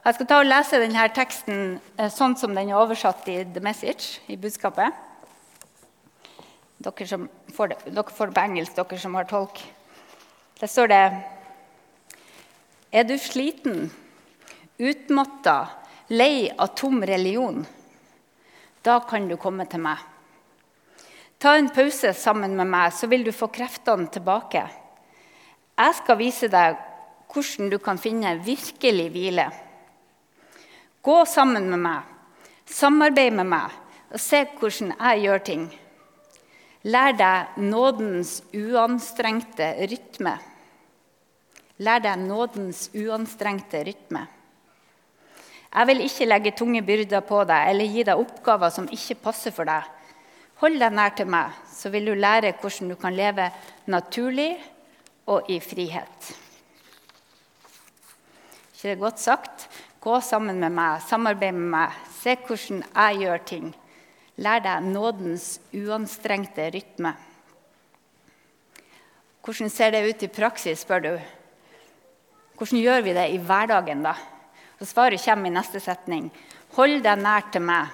Jeg 0.00 0.16
skal 0.16 0.28
ta 0.28 0.40
og 0.42 0.50
lese 0.50 0.82
denne 0.82 1.06
teksten 1.16 1.78
eh, 1.96 2.12
sånn 2.12 2.36
som 2.36 2.52
den 2.56 2.72
er 2.72 2.80
oversatt 2.80 3.24
i 3.32 3.38
The 3.54 3.64
Message, 3.64 4.20
i 4.28 4.36
budskapet. 4.40 4.92
Dere, 6.80 7.20
får 7.56 7.72
det, 7.72 7.80
dere 7.88 8.16
får 8.16 8.30
det 8.30 8.36
på 8.36 8.44
engelsk, 8.44 8.76
dere 8.76 9.00
som 9.00 9.16
har 9.16 9.28
tolk. 9.32 9.64
Der 10.60 10.68
står 10.68 10.92
det 10.92 11.02
Er 12.92 13.04
du 13.08 13.16
sliten, 13.20 13.90
utmatta, 14.76 15.58
lei 16.12 16.50
av 16.52 16.74
tom 16.76 17.04
religion? 17.04 17.64
Da 18.82 19.00
kan 19.04 19.28
du 19.28 19.36
komme 19.36 19.66
til 19.68 19.82
meg. 19.84 19.98
Ta 21.40 21.54
en 21.56 21.70
pause 21.72 22.12
sammen 22.16 22.56
med 22.56 22.68
meg, 22.68 22.92
så 22.92 23.08
vil 23.08 23.24
du 23.24 23.32
få 23.32 23.48
kreftene 23.52 24.08
tilbake. 24.12 24.62
Jeg 25.80 25.96
skal 25.96 26.18
vise 26.20 26.48
deg 26.52 26.76
hvordan 27.30 27.70
du 27.72 27.78
kan 27.80 28.00
finne 28.00 28.34
virkelig 28.44 29.06
hvile. 29.14 29.46
Gå 31.00 31.20
sammen 31.24 31.70
med 31.72 31.80
meg, 31.80 32.08
samarbeid 32.68 33.38
med 33.38 33.48
meg 33.48 33.78
og 34.10 34.20
se 34.20 34.42
hvordan 34.58 34.92
jeg 34.96 35.22
gjør 35.24 35.44
ting. 35.46 35.64
Lær 36.92 37.12
deg 37.16 37.60
nådens 37.60 38.40
uanstrengte 38.56 39.70
rytme. 39.88 40.34
Lær 41.80 42.04
deg 42.04 42.20
nådens 42.20 42.88
uanstrengte 42.96 43.84
rytme. 43.84 44.26
Jeg 45.70 45.86
vil 45.86 46.02
ikke 46.02 46.26
legge 46.26 46.50
tunge 46.58 46.82
byrder 46.82 47.22
på 47.22 47.44
deg 47.46 47.70
eller 47.70 47.92
gi 47.94 48.04
deg 48.08 48.18
oppgaver 48.18 48.72
som 48.74 48.88
ikke 48.90 49.20
passer 49.22 49.54
for 49.54 49.68
deg. 49.70 49.86
Hold 50.60 50.80
deg 50.82 50.92
nær 50.92 51.12
til 51.16 51.28
meg, 51.30 51.54
så 51.70 51.92
vil 51.94 52.10
du 52.10 52.16
lære 52.18 52.56
hvordan 52.58 52.90
du 52.90 52.96
kan 52.98 53.14
leve 53.14 53.46
naturlig 53.88 54.50
og 55.30 55.46
i 55.48 55.60
frihet. 55.62 56.32
Ikke 58.74 58.82
det 58.82 58.96
er 58.96 59.04
godt 59.04 59.22
sagt? 59.22 59.68
Gå 60.00 60.18
sammen 60.24 60.58
med 60.60 60.74
meg, 60.74 61.02
samarbeid 61.06 61.54
med 61.54 61.70
meg, 61.76 61.96
se 62.18 62.34
hvordan 62.34 62.82
jeg 62.82 63.20
gjør 63.22 63.46
ting. 63.46 63.70
Lær 64.40 64.62
deg 64.64 64.86
nådens 64.88 65.60
uanstrengte 65.76 66.66
rytme. 66.74 67.14
Hvordan 69.44 69.70
ser 69.72 69.94
det 69.94 70.02
ut 70.08 70.22
i 70.24 70.32
praksis, 70.32 70.82
spør 70.82 71.04
du? 71.04 71.12
Hvordan 72.56 72.80
gjør 72.80 73.06
vi 73.06 73.16
det 73.16 73.26
i 73.32 73.40
hverdagen, 73.40 74.02
da? 74.04 74.16
Så 74.80 74.86
svaret 74.86 75.20
kommer 75.20 75.50
i 75.50 75.52
neste 75.52 75.76
setning. 75.84 76.30
Hold 76.72 77.02
deg 77.04 77.20
nær 77.20 77.50
til 77.52 77.60
meg, 77.68 77.90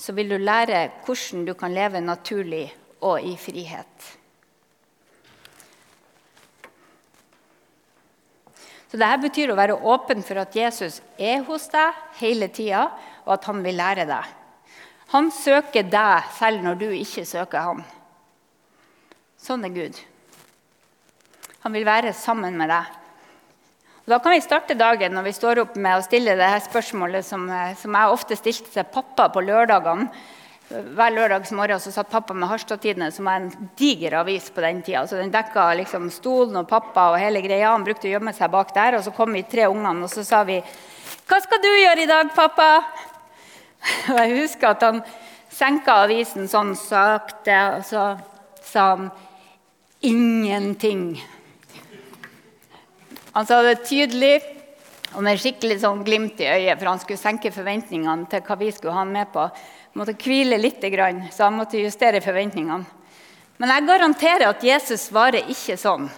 så 0.00 0.14
vil 0.16 0.30
du 0.32 0.38
lære 0.40 0.86
hvordan 1.04 1.42
du 1.44 1.52
kan 1.52 1.74
leve 1.76 2.00
naturlig 2.00 2.64
og 3.04 3.20
i 3.20 3.34
frihet. 3.36 4.06
Så 8.88 8.98
Dette 8.98 9.20
betyr 9.22 9.52
å 9.52 9.58
være 9.58 9.76
åpen 9.86 10.24
for 10.24 10.40
at 10.40 10.56
Jesus 10.56 11.02
er 11.20 11.44
hos 11.44 11.68
deg 11.70 11.98
hele 12.22 12.48
tida, 12.48 12.88
og 13.28 13.36
at 13.36 13.44
han 13.46 13.60
vil 13.62 13.76
lære 13.76 14.08
deg. 14.08 14.32
Han 15.12 15.28
søker 15.34 15.84
deg 15.92 16.32
selv 16.38 16.64
når 16.64 16.80
du 16.80 16.86
ikke 16.88 17.26
søker 17.28 17.68
ham. 17.68 17.84
Sånn 19.36 19.68
er 19.68 19.76
Gud. 19.76 20.00
Han 21.60 21.76
vil 21.76 21.84
være 21.84 22.16
sammen 22.16 22.56
med 22.56 22.72
deg. 22.72 22.96
Da 24.10 24.18
kan 24.18 24.32
vi 24.32 24.40
starte 24.42 24.74
dagen 24.74 25.12
når 25.14 25.28
vi 25.28 25.32
står 25.36 25.60
opp 25.62 25.76
med 25.78 25.94
å 25.94 26.02
stille 26.02 26.32
det 26.34 26.46
her 26.50 26.62
spørsmålet 26.64 27.22
som, 27.22 27.44
eh, 27.46 27.76
som 27.78 27.94
jeg 27.94 28.14
ofte 28.14 28.38
stilte 28.38 28.72
til 28.72 28.88
pappa 28.90 29.28
på 29.30 29.42
lørdagene. 29.44 30.08
Hver 30.70 31.14
lørdagsmorgen 31.14 31.78
så 31.82 31.92
satt 31.94 32.10
pappa 32.10 32.34
med 32.34 32.48
Harstad-Tidende, 32.50 33.12
som 33.12 33.30
var 33.30 33.38
en 33.38 33.70
diger 33.78 34.18
avis 34.18 34.50
på 34.50 34.62
den 34.62 34.82
tida. 34.82 35.04
Så 35.06 35.18
den 35.18 35.30
dekka 35.30 35.68
liksom 35.78 36.10
stolen 36.10 36.56
og 36.56 36.68
pappa 36.68 37.12
og 37.12 37.18
hele 37.22 37.42
greia. 37.42 37.70
Han 37.70 37.86
brukte 37.86 38.08
å 38.08 38.18
gjemme 38.18 38.34
seg 38.34 38.50
bak 38.50 38.74
der. 38.74 38.98
Og 38.98 39.04
så 39.04 39.14
kom 39.14 39.32
vi 39.32 39.42
tre 39.42 39.70
ungene, 39.70 40.02
og 40.02 40.10
så 40.10 40.24
sa 40.24 40.42
vi 40.42 40.60
'Hva 40.60 41.42
skal 41.42 41.62
du 41.62 41.68
gjøre 41.68 42.02
i 42.02 42.06
dag, 42.06 42.34
pappa?' 42.34 42.84
Og 44.10 44.16
jeg 44.18 44.40
husker 44.40 44.68
at 44.70 44.82
han 44.82 45.02
senka 45.50 46.02
avisen 46.04 46.48
sånn 46.48 46.74
sakte, 46.74 47.76
og 47.76 47.84
så 47.84 48.20
sa 48.62 48.96
han 48.96 49.10
'ingenting'. 50.02 51.39
Han 53.40 53.46
sa 53.48 53.62
det 53.64 53.86
tydelig 53.88 54.34
og 55.16 55.22
med 55.24 55.38
skikkelig 55.40 55.78
sånn 55.80 56.02
glimt 56.04 56.42
i 56.44 56.44
øyet, 56.44 56.76
for 56.76 56.90
han 56.90 56.98
skulle 57.00 57.16
senke 57.16 57.48
forventningene 57.54 58.26
til 58.28 58.42
hva 58.44 58.56
vi 58.60 58.66
skulle 58.68 58.92
ha 58.92 59.00
han 59.00 59.14
med 59.14 59.30
på. 59.32 59.46
Han 59.46 59.96
måtte 59.96 60.12
hvile 60.20 60.58
litt, 60.60 60.84
så 61.32 61.46
han 61.46 61.56
måtte 61.56 61.80
justere 61.80 62.20
forventningene. 62.20 62.84
Men 63.56 63.72
jeg 63.72 63.86
garanterer 63.88 64.44
at 64.44 64.66
Jesus 64.68 65.06
svarer 65.08 65.48
ikke 65.48 65.78
sånn. 65.80 66.10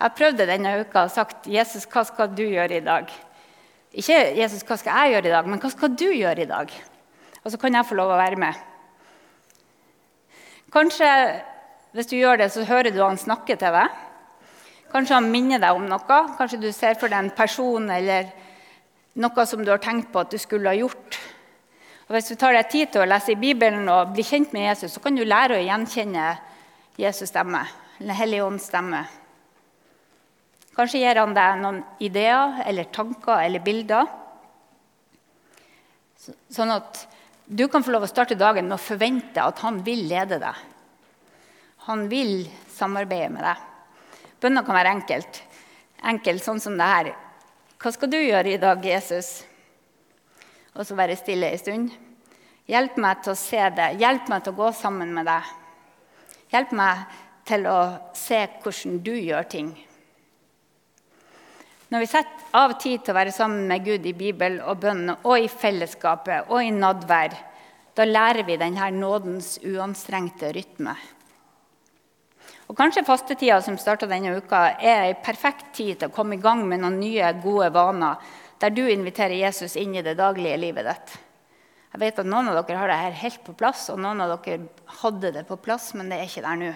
Jeg 0.00 0.14
prøvde 0.18 0.48
denne 0.50 0.72
uka 0.80 1.04
og 1.06 1.14
sagt 1.14 1.46
Jesus, 1.46 1.86
hva 1.86 2.02
skal 2.08 2.34
du 2.34 2.42
gjøre 2.42 2.80
i 2.80 2.82
dag? 2.88 3.14
Ikke 3.94 4.18
'Jesus, 4.34 4.66
hva 4.66 4.76
skal 4.76 4.98
jeg 5.04 5.12
gjøre 5.14 5.28
i 5.30 5.36
dag?' 5.36 5.46
men 5.46 5.60
'hva 5.60 5.70
skal 5.70 5.94
du 5.94 6.10
gjøre 6.10 6.42
i 6.42 6.50
dag?' 6.50 6.72
Og 7.44 7.52
så 7.52 7.60
kan 7.62 7.74
jeg 7.74 7.86
få 7.86 7.94
lov 7.94 8.10
å 8.10 8.18
være 8.18 8.36
med. 8.36 8.54
Kanskje 10.72 11.42
hvis 11.94 12.10
du 12.10 12.16
gjør 12.16 12.36
det, 12.38 12.50
så 12.50 12.64
hører 12.64 12.90
du 12.90 13.04
han 13.04 13.16
snakke 13.16 13.54
til 13.56 13.70
deg. 13.72 13.88
Kanskje 14.92 15.16
han 15.18 15.30
minner 15.30 15.62
deg 15.62 15.76
om 15.76 15.86
noe. 15.88 16.18
Kanskje 16.38 16.60
du 16.62 16.68
ser 16.72 16.98
for 17.00 17.12
deg 17.12 17.24
en 17.24 17.32
person 17.36 17.90
eller 17.90 18.30
noe 19.16 19.46
som 19.48 19.64
du 19.64 19.72
har 19.72 19.82
tenkt 19.82 20.12
på 20.12 20.22
at 20.22 20.32
du 20.32 20.38
skulle 20.40 20.70
ha 20.70 20.76
gjort. 20.76 21.18
Og 22.06 22.14
Hvis 22.14 22.30
du 22.30 22.36
tar 22.38 22.54
deg 22.54 22.68
tid 22.70 22.92
til 22.92 23.02
å 23.02 23.08
lese 23.08 23.34
i 23.34 23.40
Bibelen 23.40 23.88
og 23.90 24.12
bli 24.14 24.22
kjent 24.26 24.52
med 24.54 24.68
Jesus, 24.68 24.94
så 24.94 25.02
kan 25.02 25.16
du 25.16 25.24
lære 25.26 25.58
å 25.58 25.64
gjenkjenne 25.64 26.26
Jesus' 27.00 27.32
stemme, 27.32 27.64
eller 27.98 28.16
Helligånds 28.16 28.68
stemme. 28.70 29.02
Kanskje 30.76 31.00
gir 31.00 31.18
han 31.18 31.34
deg 31.34 31.58
noen 31.62 31.82
ideer 32.04 32.60
eller 32.68 32.92
tanker 32.94 33.40
eller 33.40 33.64
bilder. 33.64 34.06
Sånn 36.52 36.72
at 36.74 37.06
du 37.46 37.64
kan 37.70 37.84
få 37.86 37.94
lov 37.94 38.04
å 38.04 38.10
starte 38.10 38.38
dagen 38.38 38.68
med 38.68 38.76
å 38.76 38.82
forvente 38.82 39.42
at 39.42 39.62
han 39.64 39.80
vil 39.86 40.04
lede 40.10 40.38
deg. 40.42 40.64
Han 41.86 42.06
vil 42.10 42.44
samarbeide 42.74 43.32
med 43.32 43.46
deg. 43.46 43.64
Bønner 44.40 44.66
kan 44.66 44.76
være 44.76 44.94
enkelt. 44.98 45.42
Enkelt 46.06 46.44
sånn 46.44 46.60
som 46.62 46.76
det 46.78 46.88
her. 46.90 47.12
Hva 47.80 47.92
skal 47.92 48.10
du 48.12 48.18
gjøre 48.18 48.52
i 48.54 48.60
dag, 48.60 48.84
Jesus? 48.84 49.44
Og 50.76 50.84
så 50.84 50.96
være 50.98 51.16
stille 51.18 51.48
en 51.52 51.60
stund. 51.60 51.94
Hjelp 52.68 52.96
meg 53.00 53.22
til 53.22 53.32
å 53.32 53.38
se 53.38 53.62
det. 53.76 53.92
Hjelp 54.00 54.28
meg 54.32 54.44
til 54.44 54.54
å 54.54 54.60
gå 54.60 54.70
sammen 54.76 55.12
med 55.16 55.28
deg. 55.28 55.50
Hjelp 56.52 56.72
meg 56.76 57.18
til 57.46 57.66
å 57.70 57.80
se 58.16 58.40
hvordan 58.62 59.00
du 59.06 59.12
gjør 59.14 59.48
ting. 59.50 59.74
Når 61.86 62.02
vi 62.02 62.08
setter 62.10 62.56
av 62.58 62.72
tid 62.82 63.04
til 63.04 63.14
å 63.14 63.18
være 63.20 63.34
sammen 63.34 63.68
med 63.70 63.84
Gud 63.86 64.06
i 64.10 64.14
Bibel 64.16 64.58
og 64.66 64.80
bønn 64.82 65.12
og 65.14 65.36
i 65.38 65.46
fellesskapet 65.50 66.50
og 66.50 66.64
i 66.64 66.72
nadvær, 66.74 67.36
da 67.94 68.04
lærer 68.04 68.42
vi 68.48 68.58
denne 68.58 68.88
nådens 68.92 69.56
uanstrengte 69.62 70.50
rytme. 70.56 70.96
Og 72.66 72.74
Kanskje 72.74 73.04
fastetida 73.06 73.60
som 73.62 73.76
starta 73.78 74.08
denne 74.10 74.34
uka, 74.40 74.72
er 74.82 75.12
en 75.12 75.22
perfekt 75.22 75.70
tid 75.76 76.00
til 76.00 76.10
å 76.10 76.14
komme 76.14 76.34
i 76.34 76.42
gang 76.42 76.64
med 76.66 76.82
noen 76.82 76.98
nye, 76.98 77.30
gode 77.42 77.70
vaner 77.74 78.18
der 78.60 78.72
du 78.72 78.82
inviterer 78.88 79.36
Jesus 79.36 79.76
inn 79.76 79.94
i 79.94 80.02
det 80.02 80.16
daglige 80.18 80.56
livet 80.58 80.88
ditt. 80.88 81.14
Jeg 81.92 82.00
vet 82.02 82.18
at 82.20 82.28
Noen 82.28 82.50
av 82.50 82.58
dere 82.58 82.80
har 82.80 82.90
det 82.90 82.98
her 83.00 83.18
helt 83.22 83.42
på 83.44 83.54
plass, 83.56 83.86
og 83.92 84.00
noen 84.00 84.20
av 84.24 84.34
dere 84.34 84.66
hadde 85.02 85.32
det 85.32 85.46
på 85.48 85.58
plass, 85.60 85.92
men 85.96 86.10
det 86.10 86.18
er 86.18 86.28
ikke 86.28 86.44
der 86.44 86.60
nå. 86.60 86.72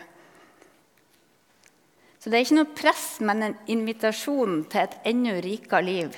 Så 2.21 2.29
det 2.29 2.37
er 2.39 2.45
ikke 2.45 2.59
noe 2.59 2.77
press, 2.77 3.05
men 3.25 3.45
en 3.45 3.59
invitasjon 3.73 4.63
til 4.69 4.83
et 4.83 4.97
enda 5.09 5.39
rikere 5.41 5.85
liv. 5.85 6.17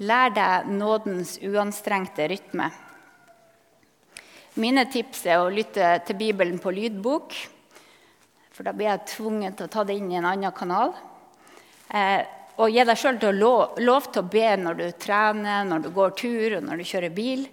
Lær 0.00 0.32
deg 0.32 0.68
nådens 0.72 1.36
uanstrengte 1.44 2.28
rytme. 2.32 2.70
Mine 4.60 4.86
tips 4.92 5.26
er 5.28 5.42
å 5.42 5.52
lytte 5.52 5.98
til 6.08 6.16
Bibelen 6.20 6.56
på 6.60 6.72
lydbok. 6.72 7.36
For 8.60 8.68
da 8.68 8.74
blir 8.76 8.90
jeg 8.90 9.06
tvunget 9.08 9.54
til 9.56 9.64
å 9.64 9.70
ta 9.72 9.82
det 9.88 9.94
inn 9.96 10.10
i 10.12 10.18
en 10.18 10.26
annen 10.28 10.52
kanal. 10.52 10.90
Eh, 11.96 12.26
og 12.60 12.68
gi 12.68 12.82
deg 12.84 12.98
sjøl 13.00 13.16
lov, 13.32 13.78
lov 13.80 14.10
til 14.12 14.20
å 14.20 14.28
be 14.34 14.50
når 14.60 14.74
du 14.76 14.82
trener, 15.00 15.62
når 15.64 15.86
du 15.86 15.88
går 15.96 16.10
tur 16.20 16.56
og 16.58 16.66
når 16.66 16.82
du 16.82 16.84
kjører 16.90 17.14
bil. 17.16 17.46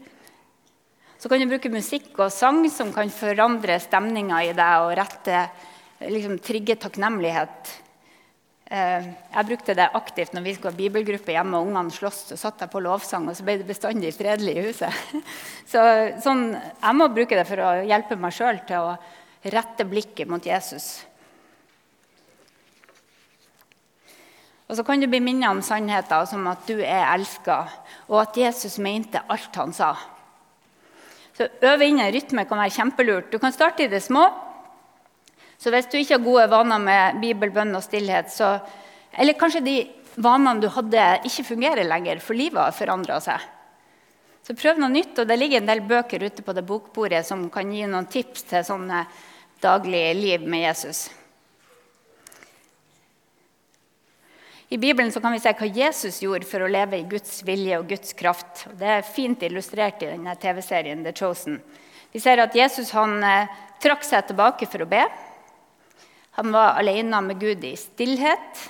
Så 1.16 1.30
kan 1.32 1.40
du 1.40 1.48
bruke 1.48 1.72
musikk 1.72 2.10
og 2.20 2.34
sang 2.36 2.60
som 2.68 2.92
kan 2.92 3.08
forandre 3.08 3.78
stemninga 3.80 4.42
i 4.50 4.52
deg 4.58 4.84
og 4.84 4.92
rette 5.00 5.46
liksom, 6.04 6.42
trigge 6.44 6.76
takknemlighet. 6.76 7.72
Eh, 8.68 9.08
jeg 9.08 9.48
brukte 9.48 9.78
det 9.80 9.86
aktivt 9.96 10.36
når 10.36 10.44
vi 10.44 10.56
skulle 10.58 10.74
ha 10.74 10.80
bibelgruppe 10.82 11.38
hjemme 11.38 11.62
og 11.62 11.70
ungene 11.70 11.96
sloss. 11.96 12.26
Så 12.34 12.40
satt 12.42 12.66
jeg 12.66 12.74
på 12.74 12.82
lovsang, 12.84 13.30
og 13.32 13.40
så 13.40 13.48
ble 13.48 13.56
det 13.62 13.70
bestandig 13.70 14.12
fredelig 14.18 14.58
i 14.60 14.66
huset. 14.68 15.08
Så, 15.72 15.80
sånn, 16.24 16.50
jeg 16.52 17.00
må 17.00 17.08
bruke 17.16 17.40
det 17.40 17.48
for 17.48 17.64
å 17.64 17.72
hjelpe 17.88 18.20
meg 18.20 18.36
sjøl 18.36 18.60
til 18.68 18.90
å 18.90 18.92
rette 19.44 19.86
blikket 19.88 20.30
mot 20.30 20.44
Jesus. 20.46 21.06
Og 24.68 24.76
så 24.76 24.84
kan 24.84 25.00
du 25.00 25.08
bli 25.08 25.22
minnet 25.24 25.48
om 25.50 25.62
sannheten 25.64 26.28
som 26.28 26.48
at 26.52 26.66
du 26.68 26.76
er 26.82 27.06
elska, 27.14 27.62
og 28.10 28.20
at 28.26 28.40
Jesus 28.40 28.78
mente 28.84 29.22
alt 29.32 29.56
han 29.56 29.72
sa. 29.76 29.94
Så 31.38 31.48
Øve 31.62 31.86
inn 31.86 32.02
en 32.02 32.12
rytme 32.12 32.44
kan 32.50 32.60
være 32.60 32.76
kjempelurt. 32.76 33.32
Du 33.32 33.38
kan 33.40 33.54
starte 33.54 33.86
i 33.86 33.92
det 33.92 34.02
små. 34.04 34.26
Så 35.58 35.72
hvis 35.74 35.88
du 35.90 35.98
ikke 36.00 36.18
har 36.18 36.26
gode 36.26 36.48
vaner 36.52 36.82
med 36.82 37.22
bibel, 37.22 37.54
bønn 37.54 37.78
og 37.78 37.86
stillhet, 37.86 38.30
så, 38.34 38.58
eller 39.14 39.38
kanskje 39.38 39.64
de 39.66 39.78
vanene 40.18 40.62
du 40.62 40.68
hadde, 40.74 41.06
ikke 41.30 41.46
fungerer 41.54 41.88
lenger, 41.88 42.20
for 42.22 42.38
livet 42.38 42.60
har 42.60 42.76
forandra 42.76 43.22
seg. 43.24 43.46
Så 44.48 44.56
prøv 44.56 44.78
noe 44.80 44.88
nytt. 44.88 45.18
og 45.20 45.28
Det 45.28 45.36
ligger 45.36 45.60
en 45.60 45.68
del 45.68 45.84
bøker 45.84 46.24
ute 46.24 46.44
på 46.44 46.54
det 46.56 46.64
bokbordet 46.64 47.26
som 47.28 47.50
kan 47.52 47.68
gi 47.68 47.84
noen 47.84 48.06
tips 48.08 48.46
til 48.48 48.64
sånne 48.64 49.02
daglige 49.60 50.14
liv 50.16 50.46
med 50.48 50.62
Jesus. 50.64 51.10
I 54.72 54.78
Bibelen 54.80 55.12
kan 55.12 55.34
vi 55.36 55.42
se 55.44 55.52
hva 55.52 55.68
Jesus 55.68 56.22
gjorde 56.24 56.48
for 56.48 56.64
å 56.64 56.70
leve 56.72 57.00
i 57.00 57.08
Guds 57.08 57.42
vilje 57.48 57.80
og 57.80 57.90
Guds 57.92 58.16
kraft. 58.16 58.66
Det 58.80 58.88
er 58.98 59.04
fint 59.04 59.44
illustrert 59.44 60.04
i 60.04 60.12
denne 60.14 60.36
TV-serien 60.40 61.04
The 61.04 61.14
Chosen. 61.16 61.60
Vi 62.12 62.20
ser 62.24 62.40
at 62.40 62.56
Jesus 62.56 62.92
han, 62.96 63.24
eh, 63.24 63.48
trakk 63.84 64.04
seg 64.04 64.28
tilbake 64.28 64.68
for 64.68 64.84
å 64.84 64.90
be. 64.90 65.04
Han 66.40 66.52
var 66.52 66.80
alene 66.80 67.22
med 67.22 67.40
Gud 67.40 67.64
i 67.64 67.76
stillhet. 67.76 68.64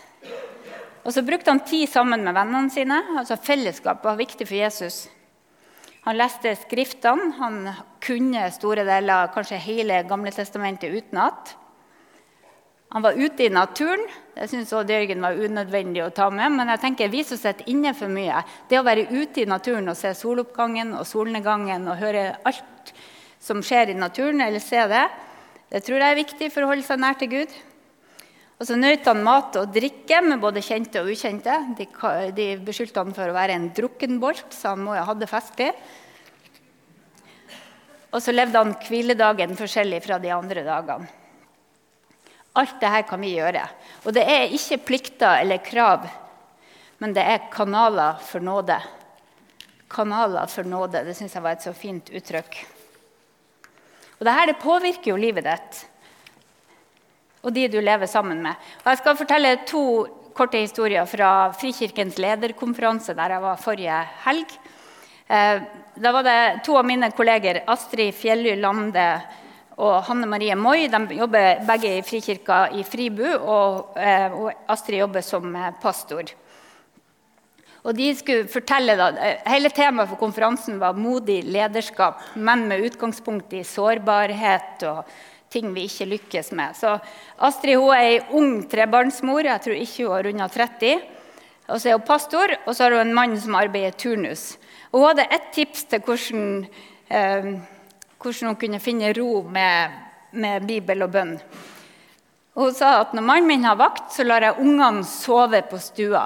Og 1.06 1.14
så 1.14 1.22
brukte 1.26 1.50
han 1.54 1.62
tid 1.66 1.90
sammen 1.90 2.24
med 2.24 2.34
vennene 2.34 2.70
sine. 2.72 3.04
altså 3.18 3.38
Fellesskap 3.38 4.04
var 4.04 4.18
viktig 4.18 4.48
for 4.48 4.56
Jesus. 4.56 5.08
Han 6.08 6.16
leste 6.16 6.54
Skriftene. 6.56 7.34
Han 7.36 7.56
kunne 8.00 8.46
store 8.56 8.86
deler, 8.88 9.28
kanskje 9.36 9.60
hele 9.60 10.00
Gamle 10.08 10.32
testamentet 10.32 10.94
utenat. 10.94 11.58
Han 12.96 13.04
var 13.04 13.20
ute 13.20 13.44
i 13.44 13.50
naturen. 13.52 14.06
Det 14.32 14.48
syns 14.48 14.72
Odd 14.72 14.94
Jørgen 14.94 15.26
var 15.26 15.36
unødvendig 15.36 16.06
å 16.06 16.14
ta 16.16 16.30
med. 16.32 16.54
Men 16.56 16.72
jeg 16.72 16.80
tenker 16.86 17.12
vi 17.12 17.26
som 17.28 17.40
sitter 17.42 17.68
inne 17.68 17.92
for 17.92 18.08
mye, 18.08 18.40
det 18.72 18.80
å 18.80 18.86
være 18.88 19.10
ute 19.12 19.44
i 19.44 19.50
naturen 19.52 19.92
og 19.92 20.00
se 20.00 20.14
soloppgangen 20.16 20.96
og 20.96 21.04
solnedgangen 21.10 21.92
og 21.92 22.00
høre 22.00 22.30
alt 22.48 22.94
som 23.44 23.60
skjer 23.60 23.92
i 23.92 24.00
naturen, 24.00 24.40
eller 24.48 24.64
se 24.64 24.88
det, 24.88 25.04
det 25.76 25.84
tror 25.84 26.00
jeg 26.00 26.14
er 26.14 26.22
viktig 26.24 26.54
for 26.54 26.64
å 26.64 26.72
holde 26.72 26.88
seg 26.88 27.04
nær 27.04 27.20
til 27.20 27.34
Gud. 27.36 27.52
Og 28.58 28.66
så 28.66 28.74
nøt 28.78 29.06
han 29.06 29.22
mat 29.22 29.54
og 29.60 29.70
drikke 29.74 30.20
med 30.26 30.42
både 30.42 30.64
kjente 30.66 31.04
og 31.04 31.12
ukjente. 31.14 31.54
De, 31.78 31.86
de 32.34 32.48
beskyldte 32.66 33.04
han 33.04 33.14
for 33.14 33.30
å 33.30 33.36
være 33.36 33.54
en 33.54 33.70
drukkenbolt, 33.78 34.50
så 34.56 34.74
han 34.74 34.82
må 34.82 34.96
jo 34.98 35.06
ha 35.06 35.14
det 35.18 35.30
festlig. 35.30 35.70
Og 38.10 38.24
så 38.24 38.34
levde 38.34 38.58
han 38.58 38.74
hviledagen 38.88 39.54
forskjellig 39.60 40.02
fra 40.06 40.18
de 40.24 40.32
andre 40.34 40.64
dagene. 40.66 41.10
Alt 42.58 42.80
dette 42.82 43.04
kan 43.06 43.22
vi 43.22 43.36
gjøre. 43.36 43.62
Og 44.08 44.16
det 44.18 44.24
er 44.26 44.56
ikke 44.56 44.80
plikter 44.88 45.44
eller 45.44 45.62
krav, 45.62 46.08
men 46.98 47.14
det 47.14 47.22
er 47.22 47.52
kanaler 47.54 48.18
for 48.26 48.42
nåde. 48.42 48.80
Kanaler 49.94 50.50
for 50.50 50.66
nåde. 50.66 51.04
Det 51.06 51.14
syns 51.14 51.38
jeg 51.38 51.46
var 51.46 51.60
et 51.60 51.68
så 51.68 51.76
fint 51.78 52.10
uttrykk. 52.10 52.58
Og 54.18 54.26
dette 54.26 54.48
det 54.50 54.58
påvirker 54.64 55.12
jo 55.12 55.20
livet 55.22 55.46
ditt 55.46 55.84
og 57.48 57.54
de 57.56 57.68
du 57.72 57.80
lever 57.80 58.10
sammen 58.12 58.42
med. 58.44 58.56
Og 58.84 58.92
jeg 58.92 59.02
skal 59.02 59.20
fortelle 59.20 59.54
to 59.68 59.84
korte 60.38 60.60
historier 60.60 61.08
fra 61.10 61.50
Frikirkens 61.58 62.20
lederkonferanse 62.22 63.16
der 63.18 63.38
jeg 63.38 63.46
var 63.46 63.62
forrige 63.62 64.00
helg. 64.26 64.58
Eh, 65.28 65.62
da 65.98 66.14
var 66.14 66.26
det 66.28 66.40
to 66.68 66.78
av 66.78 66.86
mine 66.88 67.10
kolleger, 67.16 67.64
Astrid 67.68 68.16
Fjelly 68.16 68.56
Lande 68.60 69.08
og 69.78 70.02
Hanne 70.10 70.28
Marie 70.30 70.56
Moi. 70.60 70.90
De 70.92 71.18
jobber 71.18 71.64
begge 71.68 71.94
i 71.98 72.04
Frikirka 72.06 72.68
i 72.76 72.84
Fribu, 72.84 73.26
og, 73.38 73.96
eh, 73.98 74.36
Astrid 74.68 75.00
jobber 75.00 75.26
som 75.26 75.56
eh, 75.56 75.72
pastor. 75.82 76.36
Og 77.88 77.96
de 77.96 78.10
skulle 78.16 78.50
fortelle 78.52 78.98
da, 79.00 79.12
Hele 79.48 79.70
temaet 79.72 80.10
for 80.10 80.20
konferansen 80.20 80.80
var 80.80 80.98
modig 80.98 81.44
lederskap, 81.46 82.20
men 82.36 82.68
med 82.68 82.84
utgangspunkt 82.84 83.54
i 83.54 83.64
sårbarhet 83.64 84.84
og 84.84 85.06
ting 85.54 85.70
vi 85.74 85.86
ikke 85.88 86.10
lykkes 86.12 86.52
med. 86.56 86.76
Så 86.76 86.98
Astrid 87.44 87.80
hun 87.80 87.94
er 87.96 88.08
ei 88.08 88.18
ung 88.36 88.60
trebarnsmor. 88.70 89.48
Jeg 89.48 89.64
tror 89.64 89.80
ikke 89.80 90.08
hun 90.08 90.16
har 90.16 90.28
runda 90.28 90.50
30. 90.52 91.06
Og 91.68 91.82
så 91.82 91.90
er 91.90 91.98
hun 91.98 92.08
pastor, 92.08 92.54
og 92.66 92.76
så 92.76 92.86
har 92.86 92.96
hun 92.96 93.08
en 93.08 93.16
mann 93.16 93.36
som 93.40 93.58
arbeider 93.60 93.96
turnus. 94.00 94.56
Og 94.92 95.02
hun 95.02 95.10
hadde 95.10 95.28
ett 95.36 95.50
tips 95.56 95.88
til 95.92 96.04
hvordan, 96.04 96.68
eh, 97.10 97.50
hvordan, 98.18 98.48
hun 98.48 98.60
kunne 98.60 98.80
finne 98.80 99.14
ro 99.18 99.44
med, 99.44 99.98
med 100.32 100.68
Bibel 100.68 101.04
og 101.04 101.12
bønn. 101.12 101.38
Hun 102.58 102.74
sa 102.74 103.02
at 103.02 103.14
når 103.14 103.22
mannen 103.24 103.48
min 103.48 103.68
har 103.68 103.76
vakt, 103.78 104.14
så 104.16 104.24
lar 104.24 104.42
jeg 104.42 104.60
ungene 104.64 105.04
sove 105.06 105.62
på 105.70 105.78
stua. 105.78 106.26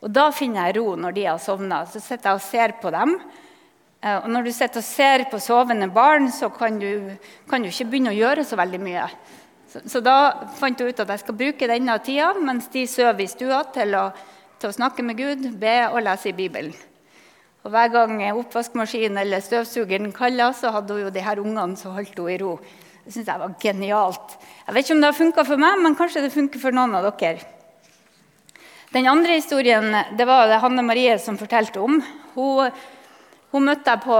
Og 0.00 0.12
da 0.12 0.30
finner 0.32 0.68
jeg 0.68 0.78
ro 0.78 0.94
når 0.96 1.16
de 1.16 1.24
har 1.26 1.40
sovna. 1.42 1.82
Så 1.86 2.00
sitter 2.00 2.30
jeg 2.30 2.38
og 2.38 2.44
ser 2.44 2.76
på 2.80 2.92
dem. 2.94 3.16
Eh, 4.02 4.16
og 4.16 4.28
når 4.32 4.48
du 4.48 4.52
sitter 4.52 4.80
og 4.80 4.86
ser 4.86 5.26
på 5.30 5.42
sovende 5.42 5.90
barn, 5.92 6.30
så 6.32 6.48
kan 6.54 6.80
du, 6.80 7.14
kan 7.50 7.62
du 7.62 7.70
ikke 7.70 7.88
begynne 7.92 8.14
å 8.14 8.18
gjøre 8.18 8.44
så 8.48 8.58
veldig 8.60 8.82
mye. 8.82 9.06
Så, 9.70 9.84
så, 9.86 10.02
da 10.02 10.50
fant 10.58 10.80
jeg 10.80 10.90
ut 10.90 11.00
at 11.04 11.14
jeg 11.14 11.22
skal 11.22 11.38
bruke 11.38 11.70
denne 11.70 11.94
tida 12.02 12.32
mens 12.42 12.66
de 12.72 12.88
sover 12.90 13.22
i 13.22 13.30
stua, 13.30 13.62
til 13.74 13.94
å 13.94 14.08
til 14.60 14.68
å 14.68 14.76
snakke 14.76 15.04
med 15.04 15.16
Gud, 15.16 15.46
be 15.60 15.74
og 15.88 16.02
lese 16.04 16.30
i 16.30 16.36
Bibelen. 16.36 16.74
Og 17.64 17.72
Hver 17.72 17.90
gang 17.92 18.20
oppvaskmaskinen 18.28 19.20
eller 19.22 19.42
støvsugeren 19.44 20.12
kalla, 20.16 20.50
så 20.56 20.72
hadde 20.74 20.96
hun 20.96 21.06
jo 21.06 21.12
de 21.12 21.24
her 21.24 21.40
ungene 21.40 21.80
som 21.80 21.96
holdt 21.96 22.12
henne 22.16 22.34
i 22.34 22.38
ro. 22.40 22.54
Det 23.04 23.14
synes 23.14 23.30
jeg 23.32 23.40
var 23.40 23.54
genialt. 23.60 24.36
Jeg 24.66 24.76
vet 24.76 24.84
ikke 24.84 24.96
om 24.96 25.00
det 25.00 25.08
har 25.08 25.16
funka 25.16 25.44
for 25.48 25.60
meg, 25.60 25.80
men 25.80 25.96
kanskje 25.96 26.24
det 26.26 26.32
funker 26.34 26.60
for 26.60 26.76
noen 26.76 26.96
av 26.98 27.08
dere. 27.08 27.40
Den 28.92 29.08
andre 29.08 29.38
historien 29.38 29.96
det 30.18 30.26
var 30.28 30.48
det 30.50 30.60
Hanne 30.60 30.84
Marie 30.84 31.16
som 31.22 31.38
fortalte 31.40 31.80
om. 31.80 32.00
Hun, 32.34 32.68
hun 33.50 33.66
møtte 33.66 33.90
jeg 33.90 34.02
på 34.04 34.18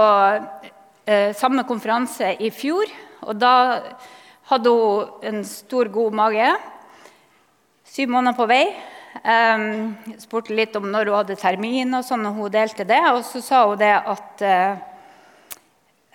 eh, 1.07 1.31
samme 1.37 1.63
konferanse 1.67 2.33
i 2.43 2.49
fjor. 2.51 2.89
og 3.23 3.37
Da 3.39 3.53
hadde 4.51 4.73
hun 4.75 5.27
en 5.29 5.43
stor, 5.47 5.87
god 5.87 6.17
mage. 6.19 6.49
Syv 7.87 8.11
måneder 8.11 8.35
på 8.35 8.47
vei. 8.51 8.65
Um, 9.21 9.97
spurte 10.19 10.55
litt 10.55 10.75
om 10.79 10.85
når 10.87 11.09
hun 11.09 11.17
hadde 11.19 11.39
termin, 11.39 11.97
og 11.97 12.05
sånn, 12.07 12.23
og 12.27 12.37
hun 12.39 12.51
delte 12.51 12.87
det. 12.87 13.01
Og 13.11 13.23
så 13.27 13.41
sa 13.43 13.63
hun 13.67 13.79
det 13.79 13.91
at, 13.91 14.43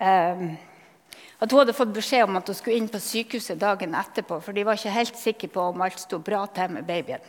um, 0.01 0.47
at 1.37 1.51
hun 1.51 1.61
hadde 1.61 1.77
fått 1.77 1.93
beskjed 1.97 2.25
om 2.25 2.39
at 2.39 2.49
hun 2.49 2.57
skulle 2.57 2.77
inn 2.77 2.89
på 2.89 3.01
sykehuset 3.01 3.61
dagen 3.61 3.97
etterpå, 3.97 4.39
for 4.45 4.53
de 4.53 4.65
var 4.65 4.77
ikke 4.77 4.95
helt 4.97 5.19
sikre 5.19 5.51
på 5.53 5.67
om 5.71 5.85
alt 5.85 6.01
sto 6.01 6.21
bra 6.21 6.45
til 6.53 6.73
med 6.77 6.89
babyen. 6.89 7.21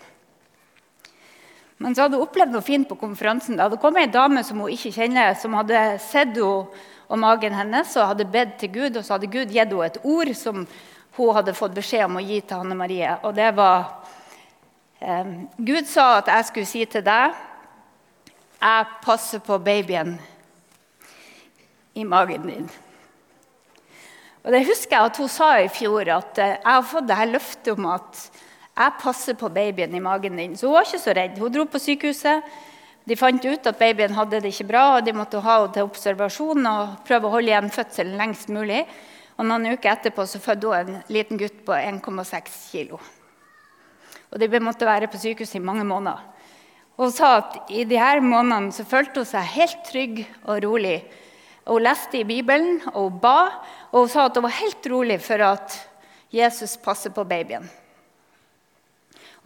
Men 1.79 1.95
så 1.95 2.05
hadde 2.05 2.19
hun 2.19 2.27
opplevd 2.27 2.55
noe 2.55 2.67
fint 2.67 2.89
på 2.91 2.99
konferansen. 2.99 3.57
Det 3.57 3.67
hadde 3.67 3.81
kommet 3.83 4.09
ei 4.09 4.13
dame 4.13 4.43
som 4.47 4.61
hun 4.63 4.73
ikke 4.75 4.93
kjenner, 4.97 5.35
som 5.39 5.55
hadde 5.59 5.83
sett 6.03 6.35
henne 6.35 6.67
og 7.09 7.19
magen 7.23 7.55
hennes 7.57 7.95
og 7.97 8.11
hadde 8.11 8.27
bedt 8.29 8.59
til 8.61 8.73
Gud, 8.75 8.97
og 8.99 9.05
så 9.05 9.15
hadde 9.15 9.31
Gud 9.33 9.53
gitt 9.55 9.63
henne 9.71 9.87
et 9.87 10.01
ord 10.03 10.33
som 10.37 10.67
hun 11.19 11.35
hadde 11.35 11.57
fått 11.57 11.77
beskjed 11.77 12.05
om 12.07 12.19
å 12.19 12.25
gi 12.25 12.41
til 12.43 12.61
Hanne 12.61 12.77
Marie. 12.79 13.15
Og 13.25 13.33
det 13.35 13.53
var 13.57 13.87
Gud 14.99 15.87
sa 15.87 16.19
at 16.19 16.31
jeg 16.33 16.49
skulle 16.49 16.69
si 16.69 16.83
til 16.91 17.05
deg 17.07 17.37
jeg 18.59 18.87
passer 19.05 19.39
på 19.39 19.55
babyen 19.63 20.17
i 21.95 22.05
magen 22.05 22.47
din. 22.51 22.69
Og 24.43 24.53
Det 24.53 24.65
husker 24.67 24.97
jeg 24.97 25.11
at 25.11 25.19
hun 25.21 25.31
sa 25.31 25.49
i 25.61 25.69
fjor, 25.71 26.09
at 26.11 26.39
eh, 26.43 26.57
jeg 26.57 26.73
har 26.73 26.87
fått 26.87 27.09
det 27.09 27.19
her 27.19 27.31
løftet 27.31 27.71
om 27.75 27.87
at 27.93 28.21
jeg 28.79 28.99
passer 29.03 29.35
på 29.35 29.51
babyen 29.51 29.95
i 29.95 30.03
magen 30.03 30.39
din. 30.39 30.57
Så 30.57 30.69
hun 30.69 30.77
var 30.77 30.87
ikke 30.87 31.03
så 31.03 31.15
redd. 31.17 31.39
Hun 31.43 31.53
dro 31.53 31.65
på 31.67 31.81
sykehuset. 31.83 32.47
De 33.09 33.17
fant 33.17 33.45
ut 33.45 33.67
at 33.67 33.79
babyen 33.81 34.15
hadde 34.15 34.39
det 34.45 34.53
ikke 34.53 34.69
bra, 34.69 34.85
og 34.97 35.05
de 35.07 35.15
måtte 35.17 35.41
ha 35.43 35.55
henne 35.63 35.73
til 35.75 35.87
observasjon 35.89 36.67
og 36.69 36.99
prøve 37.09 37.27
å 37.27 37.33
holde 37.33 37.51
igjen 37.51 37.73
fødselen 37.73 38.19
lengst 38.21 38.53
mulig. 38.53 38.83
Og 39.39 39.47
Noen 39.49 39.73
uker 39.73 39.95
etterpå 39.95 40.27
så 40.29 40.41
fødte 40.43 40.71
hun 40.71 40.93
en 40.93 41.01
liten 41.15 41.41
gutt 41.41 41.63
på 41.67 41.75
1,6 41.75 42.59
kg. 42.71 42.99
Og 44.29 44.43
de 44.43 44.61
måtte 44.61 44.87
være 44.87 45.09
på 45.11 45.21
sykehuset 45.23 45.59
i 45.59 45.65
mange 45.65 45.87
måneder. 45.89 46.21
Hun 46.99 47.15
sa 47.15 47.37
at 47.39 47.71
i 47.71 47.85
de 47.89 47.99
her 47.99 48.21
månedene 48.21 48.75
så 48.75 48.87
følte 48.87 49.23
hun 49.23 49.31
seg 49.31 49.53
helt 49.55 49.83
trygg 49.87 50.23
og 50.45 50.63
rolig. 50.67 51.01
Og 51.65 51.79
Hun 51.79 51.85
leste 51.87 52.19
i 52.21 52.27
Bibelen, 52.29 52.81
og 52.95 53.11
hun 53.11 53.21
ba, 53.23 53.39
og 53.93 54.01
hun 54.05 54.09
sa 54.09 54.25
at 54.27 54.37
hun 54.37 54.47
var 54.47 54.57
helt 54.59 54.87
rolig 54.91 55.21
for 55.21 55.43
at 55.45 55.77
Jesus 56.33 56.77
passer 56.77 57.11
på 57.15 57.25
babyen. 57.25 57.69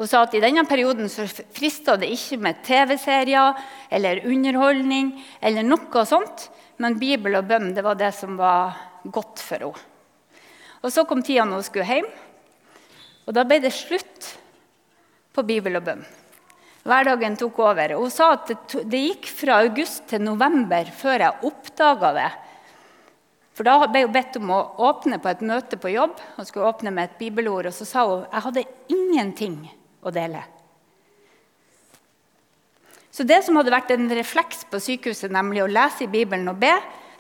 Hun 0.03 0.09
sa 0.11 0.25
at 0.27 0.33
i 0.35 0.41
denne 0.43 0.65
perioden 0.67 1.07
så 1.07 1.29
frista 1.31 1.95
det 1.95 2.09
ikke 2.11 2.41
med 2.43 2.57
TV-serier 2.67 3.55
eller 3.87 4.25
underholdning, 4.27 5.13
eller 5.39 5.63
noe 5.63 6.03
sånt, 6.11 6.49
men 6.83 6.97
Bibel 6.99 7.37
og 7.39 7.45
bønn 7.47 7.69
det 7.77 7.85
var 7.87 7.95
det 8.01 8.09
som 8.17 8.35
var 8.35 8.81
godt 9.05 9.39
for 9.39 9.63
henne. 9.63 9.85
Og 10.83 10.91
Så 10.91 11.05
kom 11.07 11.21
tida 11.23 11.45
når 11.47 11.61
hun 11.61 11.67
skulle 11.69 11.87
hjem, 11.87 12.09
og 13.29 13.37
da 13.37 13.45
ble 13.47 13.61
det 13.63 13.71
slutt 13.71 14.33
på 15.31 15.45
bibel 15.47 15.79
og 15.79 15.85
bønn. 15.87 16.03
Hverdagen 16.83 17.37
tok 17.39 17.61
over. 17.63 17.95
Hun 17.95 18.11
sa 18.11 18.33
at 18.35 18.51
det, 18.51 19.03
gikk 19.05 19.29
fra 19.31 19.61
august 19.63 20.09
til 20.11 20.25
november 20.27 20.91
før 20.99 21.29
jeg 21.29 21.47
oppdaga 21.47 22.11
det. 22.17 22.33
For 23.55 23.71
Da 23.71 23.87
ble 23.87 24.03
hun 24.09 24.17
bedt 24.19 24.41
om 24.41 24.51
å 24.51 24.59
åpne 24.83 25.21
på 25.23 25.31
et 25.31 25.47
møte 25.47 25.79
på 25.79 25.95
jobb. 25.95 26.19
Hun 26.35 26.51
skulle 26.51 26.67
åpne 26.67 26.91
med 26.91 27.05
et 27.07 27.23
bibelord, 27.23 27.71
og 27.71 27.77
så 27.79 27.87
sa 27.87 28.05
hun 28.09 28.27
jeg 28.27 28.45
hadde 28.49 28.67
ingenting 28.91 29.61
å 30.03 30.13
dele. 30.15 30.43
Så 33.13 33.27
det 33.29 33.43
som 33.45 33.59
hadde 33.61 33.75
vært 33.75 33.93
en 33.93 34.09
refleks 34.17 34.65
på 34.71 34.81
sykehuset, 34.81 35.33
nemlig 35.33 35.63
å 35.65 35.71
lese 35.71 36.07
i 36.07 36.11
Bibelen 36.11 36.49
og 36.49 36.61
be, 36.63 36.73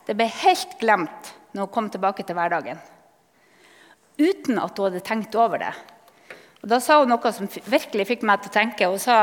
det 0.06 0.16
ble 0.16 0.26
helt 0.42 0.78
glemt 0.80 1.34
når 1.52 1.66
hun 1.66 1.72
kom 1.74 1.90
tilbake 1.92 2.24
til 2.26 2.38
hverdagen. 2.38 2.80
Uten 4.18 4.60
at 4.60 4.76
hun 4.76 4.88
hadde 4.88 5.04
tenkt 5.04 5.36
over 5.36 5.60
det. 5.60 5.72
Og 6.62 6.70
Da 6.70 6.78
sa 6.80 7.00
hun 7.02 7.10
noe 7.12 7.32
som 7.34 7.50
virkelig 7.66 8.08
fikk 8.08 8.24
meg 8.26 8.40
til 8.40 8.52
å 8.52 8.56
tenke. 8.56 8.88
Hun 8.88 9.02
sa 9.02 9.18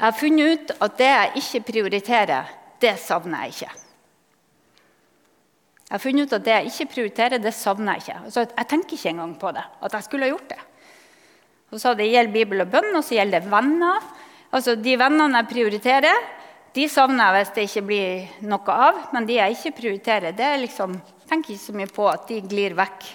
jeg 0.00 0.06
har 0.06 0.16
funnet 0.16 0.48
ut 0.48 0.70
at 0.80 0.96
det 0.96 1.08
jeg 1.10 1.40
ikke 1.42 1.66
prioriterer, 1.72 2.52
det 2.80 2.94
savner 3.02 3.42
jeg 3.44 3.52
ikke. 3.52 3.74
Jeg 5.90 5.92
har 5.92 6.00
funnet 6.00 6.24
ut 6.24 6.36
at 6.38 6.44
det 6.46 6.54
jeg 6.54 6.70
ikke 6.70 6.92
prioriterer, 6.94 7.42
det 7.42 7.52
savner 7.52 7.98
jeg 7.98 8.06
ikke. 8.06 8.20
Altså, 8.24 8.44
jeg 8.48 8.68
tenker 8.70 8.96
ikke 8.96 9.10
engang 9.10 9.34
på 9.42 9.50
det, 9.52 9.64
at 9.82 9.96
jeg 9.98 10.06
skulle 10.06 10.24
ha 10.24 10.32
gjort 10.32 10.54
det. 10.54 10.60
Hun 11.70 11.78
sa 11.78 11.94
det 11.94 12.08
gjelder 12.10 12.34
Bibel 12.34 12.64
og 12.64 12.70
bønn, 12.72 12.90
og 12.98 13.04
så 13.06 13.16
gjelder 13.16 13.44
det 13.44 13.52
venner. 13.52 14.10
Altså, 14.50 14.74
De 14.74 14.96
vennene 14.98 15.42
jeg 15.42 15.50
prioriterer, 15.52 16.28
de 16.74 16.86
savner 16.90 17.24
jeg 17.24 17.36
hvis 17.36 17.54
det 17.54 17.62
ikke 17.66 17.86
blir 17.86 18.44
noe 18.46 18.74
av. 18.88 18.98
Men 19.14 19.26
de 19.26 19.38
jeg 19.38 19.56
ikke 19.56 19.76
prioriterer, 19.78 20.34
det 20.36 20.46
er 20.46 20.60
liksom, 20.62 20.98
tenker 21.30 21.54
ikke 21.54 21.64
så 21.64 21.78
mye 21.78 21.90
på 21.90 22.10
at 22.10 22.28
de 22.30 22.42
glir 22.46 22.76
vekk. 22.78 23.08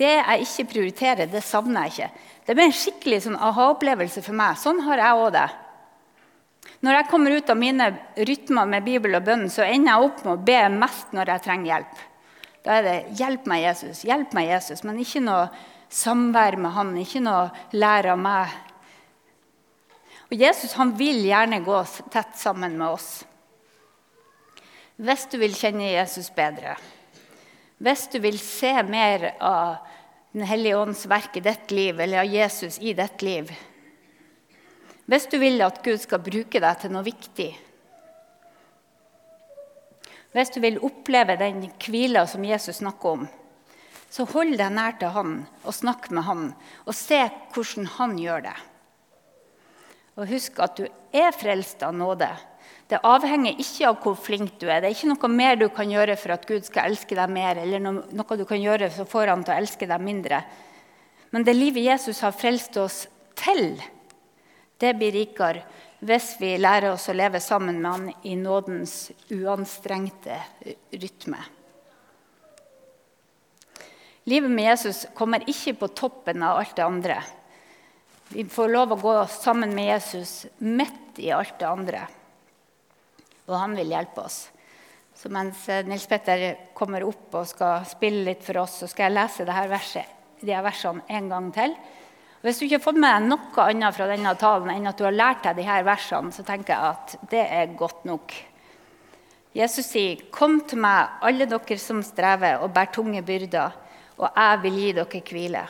Det 0.00 0.12
jeg 0.16 0.46
ikke 0.46 0.68
prioriterer, 0.70 1.30
det 1.30 1.42
savner 1.44 1.86
jeg 1.86 1.94
ikke. 1.94 2.28
Det 2.46 2.56
ble 2.56 2.66
en 2.66 2.78
skikkelig 2.78 3.18
sånn 3.26 3.38
aha-opplevelse 3.38 4.22
for 4.24 4.38
meg. 4.38 4.58
Sånn 4.58 4.80
har 4.86 5.02
jeg 5.02 5.24
òg 5.24 5.34
det. 5.34 5.48
Når 6.80 6.96
jeg 6.96 7.08
kommer 7.10 7.34
ut 7.36 7.50
av 7.52 7.58
mine 7.60 7.90
rytmer 8.16 8.70
med 8.70 8.86
Bibel 8.86 9.18
og 9.18 9.26
bønn, 9.26 9.44
så 9.52 9.66
ender 9.66 9.92
jeg 9.92 10.06
opp 10.06 10.22
med 10.24 10.32
å 10.32 10.44
be 10.46 10.60
mest 10.80 11.12
når 11.16 11.34
jeg 11.34 11.44
trenger 11.44 11.72
hjelp. 11.74 12.00
Da 12.64 12.78
er 12.78 12.82
det 12.82 12.96
'Hjelp 13.16 13.46
meg, 13.48 13.64
Jesus', 13.64 14.04
hjelp 14.04 14.34
meg, 14.36 14.50
Jesus, 14.52 14.82
men 14.84 14.98
ikke 15.00 15.22
noe 15.24 15.48
samvær 15.90 16.58
med 16.60 16.70
Han, 16.76 16.96
ikke 16.98 17.22
noe 17.24 17.48
lære 17.72 18.12
av 18.12 18.20
meg. 18.20 18.52
Og 20.30 20.38
Jesus 20.38 20.76
han 20.78 20.92
vil 20.98 21.24
gjerne 21.26 21.62
gå 21.64 21.78
tett 22.12 22.36
sammen 22.38 22.76
med 22.78 22.88
oss. 22.88 23.24
Hvis 25.00 25.24
du 25.32 25.38
vil 25.40 25.56
kjenne 25.56 25.88
Jesus 25.88 26.28
bedre, 26.30 26.76
hvis 27.80 28.04
du 28.12 28.20
vil 28.20 28.38
se 28.38 28.74
mer 28.82 29.34
av 29.40 29.86
Den 30.30 30.44
hellige 30.46 30.78
ånds 30.78 31.00
verk 31.10 31.40
i 31.40 31.40
ditt 31.42 31.72
liv, 31.74 31.98
eller 31.98 32.20
av 32.20 32.28
Jesus 32.30 32.76
i 32.78 32.92
ditt 32.94 33.22
liv 33.26 33.48
Hvis 35.10 35.26
du 35.26 35.40
vil 35.42 35.58
at 35.66 35.80
Gud 35.82 35.98
skal 35.98 36.22
bruke 36.22 36.60
deg 36.62 36.78
til 36.78 36.92
noe 36.94 37.02
viktig 37.02 37.48
Hvis 40.34 40.52
du 40.54 40.60
vil 40.62 40.78
oppleve 40.86 41.34
den 41.40 41.64
hvila 41.82 42.26
som 42.30 42.44
Jesus 42.46 42.78
snakker 42.78 43.16
om, 43.16 43.28
så 44.10 44.26
hold 44.30 44.56
deg 44.58 44.74
nær 44.74 44.96
til 44.98 45.12
han 45.14 45.34
og 45.62 45.74
snakk 45.74 46.08
med 46.14 46.26
han, 46.26 46.44
og 46.86 46.94
se 46.98 47.22
hvordan 47.54 47.88
han 47.96 48.16
gjør 48.18 48.46
det. 48.46 48.56
Og 50.18 50.30
husk 50.30 50.58
at 50.62 50.78
du 50.78 50.86
er 51.14 51.34
frelst 51.34 51.82
av 51.86 51.94
nåde. 51.96 52.28
Det 52.90 52.98
avhenger 53.06 53.58
ikke 53.62 53.86
av 53.86 54.00
hvor 54.02 54.16
flink 54.18 54.56
du 54.58 54.66
er. 54.66 54.82
Det 54.82 54.90
er 54.90 54.96
ikke 54.96 55.12
noe 55.12 55.30
mer 55.30 55.58
du 55.58 55.68
kan 55.70 55.90
gjøre 55.90 56.16
for 56.18 56.34
at 56.34 56.46
Gud 56.48 56.66
skal 56.66 56.90
elske 56.90 57.14
deg 57.14 57.30
mer, 57.30 57.60
eller 57.62 57.82
noe 57.86 58.38
du 58.38 58.44
kan 58.46 58.58
gjøre 58.58 58.90
så 58.94 59.06
får 59.08 59.30
han 59.30 59.46
til 59.46 59.54
å 59.54 59.60
elske 59.62 59.86
deg 59.90 60.02
mindre. 60.02 60.42
Men 61.30 61.46
det 61.46 61.54
livet 61.54 61.86
Jesus 61.86 62.22
har 62.26 62.34
frelst 62.34 62.74
oss 62.82 63.04
til, 63.38 63.78
det 64.82 64.96
blir 64.98 65.14
rikere 65.14 65.62
hvis 66.00 66.34
vi 66.40 66.54
lærer 66.60 66.94
oss 66.94 67.08
å 67.10 67.16
leve 67.16 67.40
sammen 67.44 67.80
med 67.80 67.90
han 67.90 68.06
i 68.24 68.36
nådens 68.40 69.10
uanstrengte 69.30 70.38
rytme. 70.90 71.40
Livet 74.30 74.52
med 74.52 74.68
Jesus 74.70 75.06
kommer 75.16 75.44
ikke 75.48 75.74
på 75.80 75.90
toppen 75.96 76.42
av 76.44 76.60
alt 76.60 76.76
det 76.76 76.86
andre. 76.86 77.18
Vi 78.30 78.44
får 78.46 78.72
lov 78.72 78.94
å 78.94 79.00
gå 79.00 79.18
sammen 79.32 79.74
med 79.74 79.90
Jesus 79.90 80.46
midt 80.58 81.18
i 81.18 81.32
alt 81.34 81.58
det 81.58 81.68
andre 81.68 82.06
og 83.50 83.58
han 83.58 83.76
vil 83.78 83.90
hjelpe 83.90 84.24
oss. 84.24 84.44
Så 85.14 85.30
mens 85.32 85.66
eh, 85.68 85.84
Nils 85.86 86.06
Petter 86.08 86.44
kommer 86.76 87.04
opp 87.04 87.34
og 87.40 87.48
skal 87.50 87.84
spille 87.88 88.24
litt 88.30 88.44
for 88.46 88.62
oss, 88.62 88.80
så 88.80 88.88
skal 88.90 89.08
jeg 89.08 89.18
lese 89.18 89.46
dette 89.48 89.66
verset, 89.72 90.14
de 90.40 90.54
her 90.54 90.64
versene 90.64 91.04
en 91.10 91.28
gang 91.32 91.50
til. 91.54 91.74
Hvis 92.40 92.58
du 92.58 92.64
ikke 92.64 92.78
har 92.78 92.84
fått 92.84 93.00
med 93.00 93.26
noe 93.28 93.64
annet 93.66 93.96
fra 93.96 94.06
denne 94.08 94.32
talen 94.40 94.70
enn 94.72 94.88
at 94.88 94.96
du 94.96 95.04
har 95.04 95.16
lært 95.16 95.44
deg 95.44 95.58
de 95.58 95.66
her 95.66 95.84
versene, 95.84 96.32
så 96.32 96.44
tenker 96.46 96.72
jeg 96.72 96.94
at 96.94 97.30
det 97.32 97.42
er 97.44 97.76
godt 97.76 98.06
nok. 98.08 98.32
Jesus 99.52 99.86
sier, 99.86 100.16
'Kom 100.30 100.60
til 100.60 100.78
meg, 100.78 101.08
alle 101.22 101.46
dere 101.46 101.78
som 101.78 102.02
strever 102.02 102.62
og 102.62 102.72
bærer 102.72 102.92
tunge 102.92 103.22
byrder, 103.22 103.72
og 104.18 104.28
jeg 104.36 104.62
vil 104.62 104.78
gi 104.78 104.92
dere 104.92 105.22
hvile.' 105.30 105.68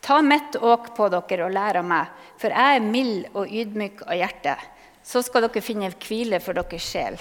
Ta 0.00 0.20
mitt 0.22 0.56
åk 0.56 0.94
på 0.96 1.08
dere 1.08 1.44
og 1.44 1.52
lær 1.52 1.76
av 1.76 1.84
meg, 1.84 2.06
for 2.38 2.48
jeg 2.48 2.76
er 2.76 2.80
mild 2.80 3.26
og 3.34 3.48
ydmyk 3.50 4.02
av 4.02 4.14
hjerte 4.14 4.56
så 5.08 5.22
skal 5.24 5.46
dere 5.46 5.64
finne 5.64 5.88
hvile 6.04 6.40
for 6.44 6.56
deres 6.58 6.84
sjel. 6.84 7.16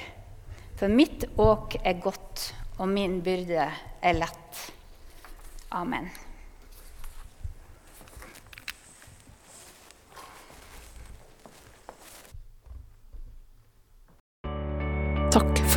For 0.77 0.91
mitt 0.91 1.23
åk 1.39 1.79
er 1.83 2.01
godt, 2.03 2.51
og 2.77 2.89
min 2.91 3.21
byrde 3.25 3.67
er 4.03 4.17
lett. 4.17 4.63
Amen. 5.71 6.09